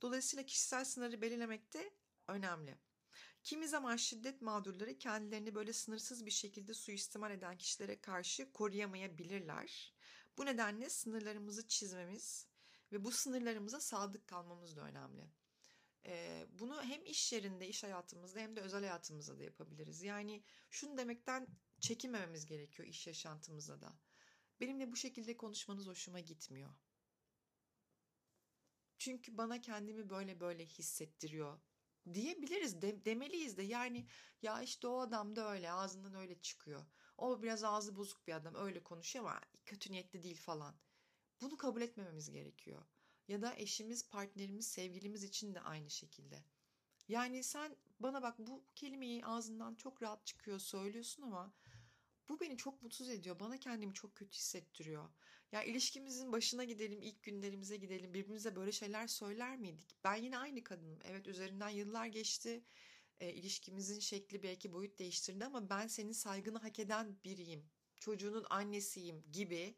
Dolayısıyla 0.01 0.45
kişisel 0.45 0.85
sınırı 0.85 1.21
belirlemek 1.21 1.73
de 1.73 1.93
önemli. 2.27 2.77
Kimi 3.43 3.67
zaman 3.67 3.95
şiddet 3.95 4.41
mağdurları 4.41 4.97
kendilerini 4.97 5.55
böyle 5.55 5.73
sınırsız 5.73 6.25
bir 6.25 6.31
şekilde 6.31 6.73
suistimal 6.73 7.31
eden 7.31 7.57
kişilere 7.57 8.01
karşı 8.01 8.51
koruyamayabilirler. 8.51 9.93
Bu 10.37 10.45
nedenle 10.45 10.89
sınırlarımızı 10.89 11.67
çizmemiz 11.67 12.47
ve 12.91 13.03
bu 13.03 13.11
sınırlarımıza 13.11 13.79
sadık 13.79 14.27
kalmamız 14.27 14.77
da 14.77 14.81
önemli. 14.81 15.31
Bunu 16.59 16.83
hem 16.83 17.05
iş 17.05 17.33
yerinde, 17.33 17.67
iş 17.67 17.83
hayatımızda 17.83 18.39
hem 18.39 18.55
de 18.55 18.61
özel 18.61 18.79
hayatımızda 18.79 19.39
da 19.39 19.43
yapabiliriz. 19.43 20.03
Yani 20.03 20.43
şunu 20.69 20.97
demekten 20.97 21.47
çekinmememiz 21.79 22.45
gerekiyor 22.45 22.87
iş 22.87 23.07
yaşantımızda 23.07 23.81
da. 23.81 23.99
Benimle 24.59 24.91
bu 24.91 24.95
şekilde 24.95 25.37
konuşmanız 25.37 25.87
hoşuma 25.87 26.19
gitmiyor. 26.19 26.69
Çünkü 28.97 29.37
bana 29.37 29.61
kendimi 29.61 30.09
böyle 30.09 30.39
böyle 30.39 30.65
hissettiriyor 30.65 31.59
diyebiliriz 32.13 32.81
de, 32.81 33.05
demeliyiz 33.05 33.57
de 33.57 33.63
yani 33.63 34.07
ya 34.41 34.61
işte 34.61 34.87
o 34.87 34.99
adam 34.99 35.35
da 35.35 35.51
öyle 35.51 35.71
ağzından 35.71 36.13
öyle 36.13 36.41
çıkıyor. 36.41 36.85
O 37.17 37.41
biraz 37.43 37.63
ağzı 37.63 37.95
bozuk 37.95 38.27
bir 38.27 38.33
adam 38.33 38.55
öyle 38.55 38.83
konuşuyor 38.83 39.25
ama 39.25 39.41
kötü 39.65 39.91
niyetli 39.91 40.23
değil 40.23 40.37
falan. 40.37 40.75
Bunu 41.41 41.57
kabul 41.57 41.81
etmememiz 41.81 42.29
gerekiyor. 42.29 42.85
Ya 43.27 43.41
da 43.41 43.55
eşimiz, 43.55 44.09
partnerimiz, 44.09 44.67
sevgilimiz 44.67 45.23
için 45.23 45.53
de 45.53 45.61
aynı 45.61 45.89
şekilde. 45.89 46.43
Yani 47.07 47.43
sen 47.43 47.75
bana 47.99 48.21
bak 48.21 48.39
bu 48.39 48.63
kelimeyi 48.75 49.25
ağzından 49.25 49.75
çok 49.75 50.01
rahat 50.01 50.25
çıkıyor 50.25 50.59
söylüyorsun 50.59 51.23
ama 51.23 51.53
bu 52.29 52.39
beni 52.39 52.57
çok 52.57 52.83
mutsuz 52.83 53.09
ediyor. 53.09 53.39
Bana 53.39 53.57
kendimi 53.57 53.93
çok 53.93 54.15
kötü 54.15 54.37
hissettiriyor. 54.37 55.09
Ya 55.51 55.63
ilişkimizin 55.63 56.31
başına 56.31 56.63
gidelim, 56.63 57.01
ilk 57.01 57.23
günlerimize 57.23 57.77
gidelim. 57.77 58.13
Birbirimize 58.13 58.55
böyle 58.55 58.71
şeyler 58.71 59.07
söyler 59.07 59.57
miydik? 59.57 59.95
Ben 60.03 60.15
yine 60.15 60.37
aynı 60.37 60.63
kadınım. 60.63 60.99
Evet 61.03 61.27
üzerinden 61.27 61.69
yıllar 61.69 62.05
geçti. 62.05 62.63
E, 63.19 63.33
ilişkimizin 63.33 63.99
şekli 63.99 64.43
belki 64.43 64.73
boyut 64.73 64.99
değiştirdi 64.99 65.45
ama 65.45 65.69
ben 65.69 65.87
senin 65.87 66.11
saygını 66.11 66.57
hak 66.57 66.79
eden 66.79 67.17
biriyim. 67.23 67.65
Çocuğunun 67.99 68.45
annesiyim 68.49 69.23
gibi. 69.31 69.75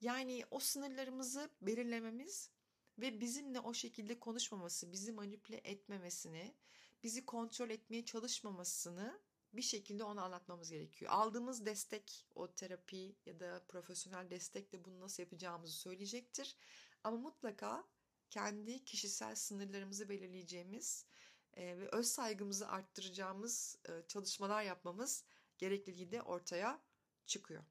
Yani 0.00 0.44
o 0.50 0.58
sınırlarımızı 0.58 1.50
belirlememiz 1.62 2.50
ve 2.98 3.20
bizimle 3.20 3.60
o 3.60 3.74
şekilde 3.74 4.20
konuşmaması, 4.20 4.92
bizi 4.92 5.12
manipüle 5.12 5.60
etmemesini, 5.64 6.54
bizi 7.02 7.26
kontrol 7.26 7.70
etmeye 7.70 8.04
çalışmamasını 8.04 9.20
bir 9.56 9.62
şekilde 9.62 10.04
ona 10.04 10.22
anlatmamız 10.22 10.70
gerekiyor. 10.70 11.10
Aldığımız 11.12 11.66
destek, 11.66 12.26
o 12.34 12.54
terapi 12.54 13.16
ya 13.26 13.40
da 13.40 13.64
profesyonel 13.68 14.30
destek 14.30 14.72
de 14.72 14.84
bunu 14.84 15.00
nasıl 15.00 15.22
yapacağımızı 15.22 15.76
söyleyecektir. 15.76 16.56
Ama 17.04 17.16
mutlaka 17.16 17.84
kendi 18.30 18.84
kişisel 18.84 19.34
sınırlarımızı 19.34 20.08
belirleyeceğimiz 20.08 21.06
e, 21.54 21.78
ve 21.78 21.88
öz 21.88 22.06
saygımızı 22.06 22.68
arttıracağımız 22.68 23.78
e, 23.88 24.02
çalışmalar 24.08 24.62
yapmamız 24.62 25.24
gerekliliği 25.58 26.10
de 26.12 26.22
ortaya 26.22 26.80
çıkıyor. 27.26 27.64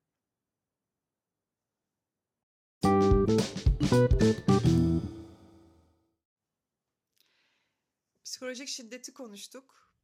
Psikolojik 8.23 8.67
şiddeti 8.67 9.13
konuştuk. 9.13 9.94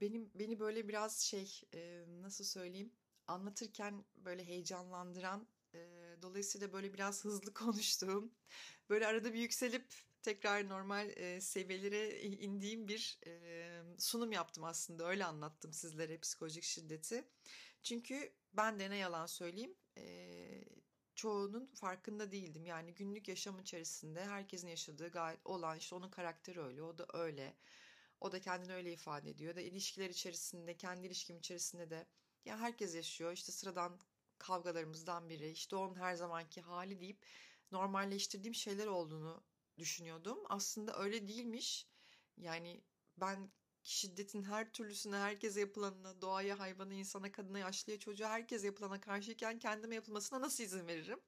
Benim 0.00 0.30
beni 0.34 0.60
böyle 0.60 0.88
biraz 0.88 1.20
şey 1.20 1.60
e, 1.74 2.04
nasıl 2.08 2.44
söyleyeyim 2.44 2.92
anlatırken 3.26 4.04
böyle 4.16 4.44
heyecanlandıran 4.44 5.48
e, 5.74 5.78
dolayısıyla 6.22 6.72
böyle 6.72 6.94
biraz 6.94 7.24
hızlı 7.24 7.54
konuştuğum 7.54 8.32
böyle 8.90 9.06
arada 9.06 9.34
bir 9.34 9.38
yükselip 9.38 9.86
tekrar 10.22 10.68
normal 10.68 11.10
e, 11.16 11.40
seviyelere 11.40 12.20
indiğim 12.20 12.88
bir 12.88 13.18
e, 13.26 13.82
sunum 13.98 14.32
yaptım 14.32 14.64
aslında. 14.64 15.08
Öyle 15.08 15.24
anlattım 15.24 15.72
sizlere 15.72 16.18
psikolojik 16.18 16.64
şiddeti. 16.64 17.24
Çünkü 17.82 18.32
ben 18.52 18.78
de 18.78 18.90
ne 18.90 18.96
yalan 18.96 19.26
söyleyeyim 19.26 19.74
e, 19.98 20.64
çoğunun 21.14 21.66
farkında 21.74 22.32
değildim. 22.32 22.66
Yani 22.66 22.94
günlük 22.94 23.28
yaşam 23.28 23.58
içerisinde 23.58 24.24
herkesin 24.24 24.68
yaşadığı 24.68 25.08
gayet 25.08 25.46
olan 25.46 25.78
işte 25.78 25.94
onun 25.94 26.10
karakteri 26.10 26.60
öyle 26.60 26.82
o 26.82 26.98
da 26.98 27.06
öyle 27.14 27.56
o 28.20 28.32
da 28.32 28.40
kendini 28.40 28.74
öyle 28.74 28.92
ifade 28.92 29.30
ediyor. 29.30 29.56
Da 29.56 29.60
ilişkiler 29.60 30.10
içerisinde, 30.10 30.76
kendi 30.76 31.06
ilişkim 31.06 31.38
içerisinde 31.38 31.90
de 31.90 32.06
ya 32.44 32.58
herkes 32.58 32.94
yaşıyor. 32.94 33.32
İşte 33.32 33.52
sıradan 33.52 34.00
kavgalarımızdan 34.38 35.28
biri. 35.28 35.50
İşte 35.50 35.76
onun 35.76 35.94
her 35.94 36.14
zamanki 36.14 36.60
hali 36.60 37.00
deyip 37.00 37.26
normalleştirdiğim 37.72 38.54
şeyler 38.54 38.86
olduğunu 38.86 39.44
düşünüyordum. 39.78 40.38
Aslında 40.48 40.98
öyle 40.98 41.28
değilmiş. 41.28 41.86
Yani 42.36 42.82
ben 43.16 43.50
şiddetin 43.82 44.42
her 44.42 44.72
türlüsüne, 44.72 45.16
herkese 45.16 45.60
yapılanına, 45.60 46.20
doğaya, 46.20 46.58
hayvana, 46.58 46.94
insana, 46.94 47.32
kadına, 47.32 47.58
yaşlıya, 47.58 47.98
çocuğa, 47.98 48.30
herkese 48.30 48.66
yapılana 48.66 49.00
karşıyken 49.00 49.58
kendime 49.58 49.94
yapılmasına 49.94 50.40
nasıl 50.40 50.64
izin 50.64 50.86
veririm? 50.86 51.20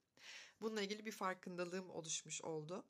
Bununla 0.60 0.82
ilgili 0.82 1.06
bir 1.06 1.12
farkındalığım 1.12 1.90
oluşmuş 1.90 2.42
oldu. 2.42 2.84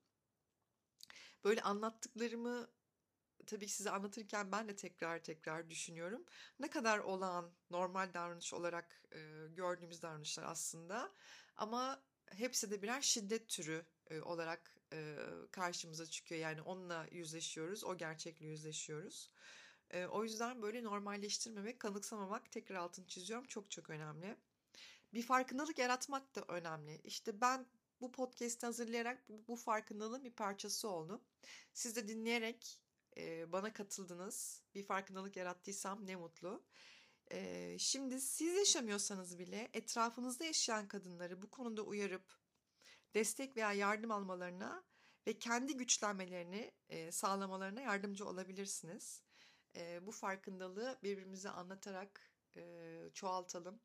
Böyle 1.45 1.63
anlattıklarımı 1.63 2.69
tabii 3.49 3.67
ki 3.67 3.73
size 3.73 3.91
anlatırken 3.91 4.53
ben 4.53 4.69
de 4.69 4.77
tekrar 4.77 5.19
tekrar 5.19 5.71
düşünüyorum. 5.71 6.25
Ne 6.61 6.71
kadar 6.71 6.99
olağan, 6.99 7.51
normal 7.71 8.15
davranış 8.15 8.55
olarak 8.55 9.03
e, 9.13 9.19
gördüğümüz 9.57 10.03
davranışlar 10.03 10.45
aslında. 10.45 11.13
Ama 11.57 12.03
hepsi 12.27 12.71
de 12.71 12.83
birer 12.83 13.01
şiddet 13.01 13.49
türü 13.49 13.87
e, 14.11 14.21
olarak 14.21 14.77
e, 14.93 15.17
karşımıza 15.51 16.07
çıkıyor. 16.07 16.41
Yani 16.41 16.63
onunla 16.63 17.07
yüzleşiyoruz, 17.11 17.85
o 17.85 17.97
gerçekle 17.99 18.47
yüzleşiyoruz. 18.47 19.31
E, 19.91 20.07
o 20.07 20.25
yüzden 20.25 20.63
böyle 20.63 20.85
normalleştirmemek, 20.85 21.81
kanıksamamak 21.81 22.53
tekrar 22.53 22.77
altını 22.77 23.07
çiziyorum 23.07 23.47
çok 23.47 23.71
çok 23.71 23.91
önemli. 23.91 24.37
Bir 25.15 25.23
farkındalık 25.23 25.79
yaratmak 25.79 26.35
da 26.35 26.45
önemli. 26.49 27.01
İşte 27.05 27.41
ben 27.41 27.67
bu 28.01 28.13
podcast'i 28.13 28.67
hazırlayarak 28.67 29.29
bu 29.29 29.57
farkındalığın 29.57 30.25
bir 30.25 30.33
parçası 30.33 30.89
oldum. 30.89 31.21
Siz 31.75 31.97
de 31.97 32.09
dinleyerek 32.09 32.81
bana 33.53 33.73
katıldınız. 33.73 34.63
Bir 34.75 34.85
farkındalık 34.85 35.37
yarattıysam 35.37 36.07
ne 36.07 36.17
mutlu. 36.17 36.65
şimdi 37.79 38.21
siz 38.21 38.57
yaşamıyorsanız 38.57 39.39
bile 39.39 39.71
etrafınızda 39.73 40.45
yaşayan 40.45 40.89
kadınları 40.89 41.43
bu 41.43 41.51
konuda 41.51 41.83
uyarıp 41.83 42.39
destek 43.15 43.57
veya 43.57 43.73
yardım 43.73 44.11
almalarına 44.11 44.85
ve 45.27 45.39
kendi 45.39 45.77
güçlenmelerini 45.77 46.73
sağlamalarına 47.11 47.81
yardımcı 47.81 48.27
olabilirsiniz. 48.27 49.23
bu 50.03 50.13
farkındalığı 50.13 50.99
birbirimize 51.03 51.51
anlatarak 51.51 52.33
çoğaltalım. 53.15 53.81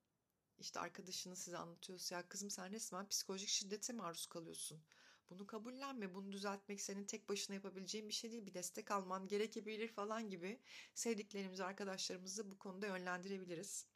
İşte 0.60 0.80
arkadaşınız 0.80 1.40
size 1.40 1.58
anlatıyorsa 1.58 2.16
ya 2.16 2.28
kızım 2.28 2.50
sen 2.50 2.72
resmen 2.72 3.08
psikolojik 3.08 3.50
şiddete 3.50 3.94
maruz 3.94 4.26
kalıyorsun. 4.26 4.84
Bunu 5.30 5.48
kabullenme. 5.48 6.14
Bunu 6.14 6.32
düzeltmek 6.32 6.82
senin 6.82 7.06
tek 7.06 7.30
başına 7.30 7.56
yapabileceğin 7.56 8.08
bir 8.08 8.14
şey 8.14 8.32
değil. 8.32 8.46
Bir 8.46 8.54
destek 8.54 8.92
alman 8.92 9.28
gerekebilir 9.28 9.88
falan 9.88 10.30
gibi 10.30 10.60
sevdiklerimizi, 10.94 11.64
arkadaşlarımızı 11.64 12.52
bu 12.52 12.60
konuda 12.60 12.88
yönlendirebiliriz. 12.88 13.88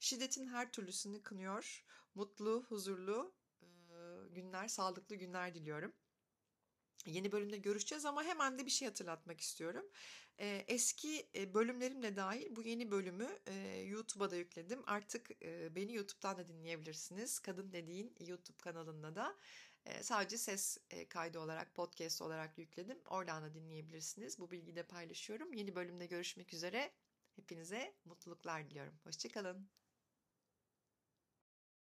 Şiddetin 0.00 0.46
her 0.46 0.72
türlüsünü 0.72 1.22
kınıyor. 1.22 1.84
Mutlu, 2.14 2.64
huzurlu 2.68 3.34
günler, 4.30 4.68
sağlıklı 4.68 5.16
günler 5.16 5.54
diliyorum. 5.54 5.92
Yeni 7.06 7.32
bölümde 7.32 7.56
görüşeceğiz 7.56 8.04
ama 8.04 8.24
hemen 8.24 8.58
de 8.58 8.66
bir 8.66 8.70
şey 8.70 8.88
hatırlatmak 8.88 9.40
istiyorum. 9.40 9.86
eski 10.68 11.28
bölümlerimle 11.54 12.16
dahil 12.16 12.56
bu 12.56 12.62
yeni 12.62 12.90
bölümü 12.90 13.38
YouTube'a 13.86 14.30
da 14.30 14.36
yükledim. 14.36 14.82
Artık 14.86 15.30
beni 15.76 15.94
YouTube'dan 15.94 16.36
da 16.36 16.48
dinleyebilirsiniz. 16.48 17.38
Kadın 17.38 17.72
Dediğin 17.72 18.14
YouTube 18.20 18.58
kanalında 18.58 19.16
da 19.16 19.36
sadece 20.02 20.38
ses 20.38 20.78
kaydı 21.08 21.38
olarak, 21.38 21.74
podcast 21.74 22.22
olarak 22.22 22.58
yükledim. 22.58 22.98
Oradan 23.06 23.42
da 23.42 23.54
dinleyebilirsiniz. 23.54 24.38
Bu 24.38 24.50
bilgiyi 24.50 24.76
de 24.76 24.82
paylaşıyorum. 24.82 25.52
Yeni 25.52 25.74
bölümde 25.74 26.06
görüşmek 26.06 26.54
üzere. 26.54 26.92
Hepinize 27.36 27.94
mutluluklar 28.04 28.70
diliyorum. 28.70 28.94
Hoşçakalın. 29.04 29.68